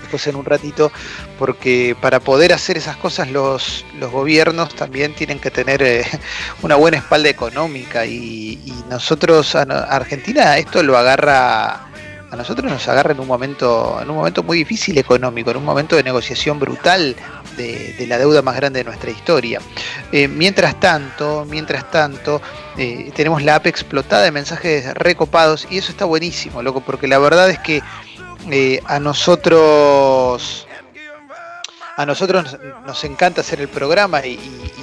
después 0.00 0.26
en 0.26 0.36
un 0.36 0.46
ratito, 0.46 0.90
porque 1.38 1.94
para 2.00 2.20
poder 2.20 2.54
hacer 2.54 2.78
esas 2.78 2.96
cosas 2.96 3.30
los, 3.30 3.84
los 3.98 4.10
gobiernos 4.10 4.74
también 4.74 5.14
tienen 5.14 5.40
que 5.40 5.50
tener 5.50 5.82
eh, 5.82 6.06
una 6.62 6.76
buena 6.76 6.96
espalda 6.96 7.28
económica 7.28 8.06
y, 8.06 8.58
y 8.64 8.84
nosotros, 8.88 9.54
Argentina, 9.54 10.56
esto 10.56 10.82
lo 10.82 10.96
agarra 10.96 11.90
a 12.30 12.36
nosotros 12.36 12.70
nos 12.70 12.86
agarra 12.86 13.12
en 13.12 13.20
un 13.20 13.26
momento, 13.26 13.98
en 14.00 14.08
un 14.08 14.16
momento 14.16 14.42
muy 14.42 14.58
difícil 14.58 14.96
económico, 14.98 15.50
en 15.50 15.56
un 15.56 15.64
momento 15.64 15.96
de 15.96 16.04
negociación 16.04 16.60
brutal 16.60 17.16
de, 17.56 18.06
la 18.06 18.18
deuda 18.18 18.40
más 18.40 18.56
grande 18.56 18.78
de 18.78 18.84
nuestra 18.84 19.10
historia. 19.10 19.60
Eh, 20.12 20.28
mientras 20.28 20.78
tanto, 20.78 21.44
mientras 21.48 21.90
tanto, 21.90 22.40
eh, 22.78 23.10
tenemos 23.14 23.42
la 23.42 23.56
app 23.56 23.66
explotada 23.66 24.22
de 24.22 24.30
mensajes 24.30 24.94
recopados 24.94 25.66
y 25.70 25.78
eso 25.78 25.90
está 25.90 26.04
buenísimo, 26.04 26.62
loco, 26.62 26.80
porque 26.80 27.08
la 27.08 27.18
verdad 27.18 27.50
es 27.50 27.58
que 27.58 27.82
eh, 28.50 28.80
a 28.86 29.00
nosotros 29.00 30.66
a 31.96 32.06
nosotros 32.06 32.56
nos 32.86 33.04
encanta 33.04 33.42
hacer 33.42 33.60
el 33.60 33.68
programa 33.68 34.24
y, 34.24 34.38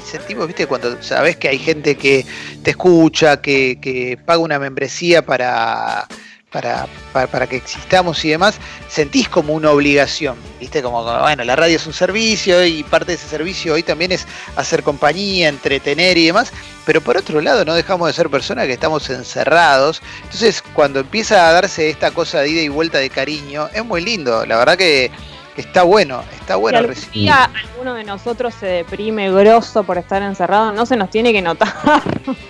sentimos, 0.06 0.46
viste, 0.46 0.68
cuando 0.68 1.02
sabes 1.02 1.36
que 1.36 1.48
hay 1.48 1.58
gente 1.58 1.96
que 1.96 2.26
te 2.62 2.72
escucha, 2.72 3.42
que, 3.42 3.80
que 3.82 4.20
paga 4.24 4.40
una 4.40 4.60
membresía 4.60 5.26
para 5.26 6.08
para, 6.52 6.88
para, 7.12 7.48
que 7.48 7.58
existamos 7.58 8.24
y 8.24 8.30
demás, 8.30 8.60
sentís 8.88 9.28
como 9.28 9.54
una 9.54 9.72
obligación, 9.72 10.38
¿viste? 10.60 10.82
Como, 10.82 11.04
bueno, 11.04 11.44
la 11.44 11.56
radio 11.56 11.76
es 11.76 11.86
un 11.86 11.94
servicio 11.94 12.66
y 12.66 12.84
parte 12.84 13.08
de 13.08 13.14
ese 13.16 13.28
servicio 13.28 13.74
hoy 13.74 13.84
también 13.84 14.12
es 14.12 14.26
hacer 14.56 14.82
compañía, 14.82 15.50
entretener 15.50 16.18
y 16.18 16.28
demás, 16.28 16.54
pero 16.86 17.02
por 17.02 17.18
otro 17.18 17.42
lado 17.42 17.66
no 17.66 17.74
dejamos 17.74 18.08
de 18.08 18.14
ser 18.14 18.30
personas 18.30 18.66
que 18.66 18.74
estamos 18.74 19.10
encerrados, 19.10 20.02
entonces 20.24 20.64
cuando 20.74 21.02
empieza 21.02 21.50
a 21.50 21.52
darse 21.52 21.90
esta 21.90 22.12
cosa 22.12 22.40
de 22.40 22.50
ida 22.50 22.62
y 22.62 22.70
vuelta 22.70 23.00
de 23.00 23.10
cariño, 23.10 23.70
es 23.74 23.84
muy 23.84 24.02
lindo, 24.02 24.46
la 24.46 24.58
verdad 24.58 24.78
que 24.78 25.12
está 25.58 25.84
bueno, 25.84 26.24
está 26.40 26.56
bueno 26.56 26.82
recibir. 26.82 27.12
Si 27.12 27.28
alguno 27.30 27.94
de 27.96 28.04
nosotros 28.04 28.54
se 28.54 28.68
deprime 28.68 29.32
grosso 29.32 29.84
por 29.84 29.98
estar 29.98 30.22
encerrado, 30.22 30.72
no 30.72 30.86
se 30.86 30.96
nos 30.96 31.10
tiene 31.10 31.34
que 31.34 31.42
notar. 31.42 31.74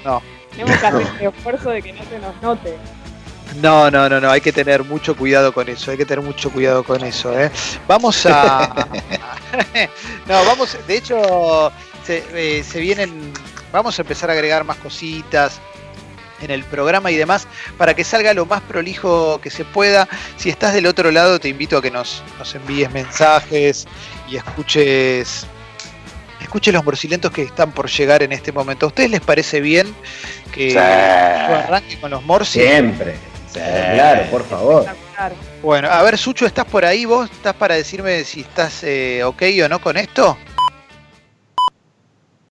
No. 0.03 0.21
Tenemos 0.51 0.77
que 0.79 0.87
hacer 0.87 1.07
el 1.21 1.27
esfuerzo 1.27 1.69
de 1.69 1.81
que 1.81 1.93
no 1.93 2.03
se 2.03 2.19
nos 2.19 2.41
note. 2.41 2.77
No, 3.61 3.89
no, 3.89 4.07
no, 4.09 4.19
no, 4.19 4.29
hay 4.29 4.41
que 4.41 4.51
tener 4.51 4.83
mucho 4.83 5.15
cuidado 5.15 5.51
con 5.53 5.67
eso, 5.69 5.91
hay 5.91 5.97
que 5.97 6.05
tener 6.05 6.23
mucho 6.23 6.51
cuidado 6.51 6.83
con 6.83 7.03
eso. 7.03 7.37
¿eh? 7.39 7.51
Vamos 7.87 8.25
a... 8.25 8.87
no, 10.27 10.45
vamos, 10.45 10.77
de 10.87 10.97
hecho, 10.97 11.71
eh, 12.07 12.63
se, 12.65 12.79
vienen, 12.79 13.33
vamos 13.71 13.97
a 13.97 14.01
empezar 14.01 14.29
a 14.29 14.33
agregar 14.33 14.63
más 14.63 14.77
cositas 14.77 15.59
en 16.41 16.51
el 16.51 16.63
programa 16.65 17.09
y 17.09 17.15
demás 17.15 17.47
para 17.77 17.95
que 17.95 18.03
salga 18.03 18.33
lo 18.33 18.45
más 18.45 18.61
prolijo 18.61 19.41
que 19.41 19.49
se 19.49 19.65
pueda. 19.65 20.07
Si 20.37 20.49
estás 20.49 20.73
del 20.73 20.85
otro 20.85 21.09
lado, 21.11 21.39
te 21.39 21.49
invito 21.49 21.77
a 21.77 21.81
que 21.81 21.89
nos, 21.89 22.23
nos 22.37 22.53
envíes 22.53 22.91
mensajes 22.91 23.87
y 24.29 24.37
escuches 24.37 25.47
escuche 26.39 26.71
los 26.71 26.85
morcilentos 26.85 27.31
que 27.31 27.41
están 27.41 27.71
por 27.71 27.89
llegar 27.89 28.23
en 28.23 28.31
este 28.31 28.51
momento. 28.51 28.85
¿A 28.85 28.89
ustedes 28.89 29.09
les 29.09 29.21
parece 29.21 29.59
bien 29.59 29.93
que 30.53 30.79
arranque 30.79 31.99
con 31.99 32.11
los 32.11 32.23
morcis? 32.23 32.61
Siempre. 32.61 33.15
Claro, 33.53 34.23
por 34.29 34.43
favor. 34.45 34.85
Bueno, 35.61 35.89
a 35.89 36.03
ver, 36.03 36.17
Sucho, 36.17 36.45
¿estás 36.45 36.65
por 36.65 36.85
ahí? 36.85 37.05
¿Vos 37.05 37.29
estás 37.31 37.55
para 37.55 37.75
decirme 37.75 38.23
si 38.23 38.41
estás 38.41 38.83
eh, 38.83 39.23
ok 39.23 39.43
o 39.65 39.69
no 39.69 39.79
con 39.79 39.97
esto? 39.97 40.37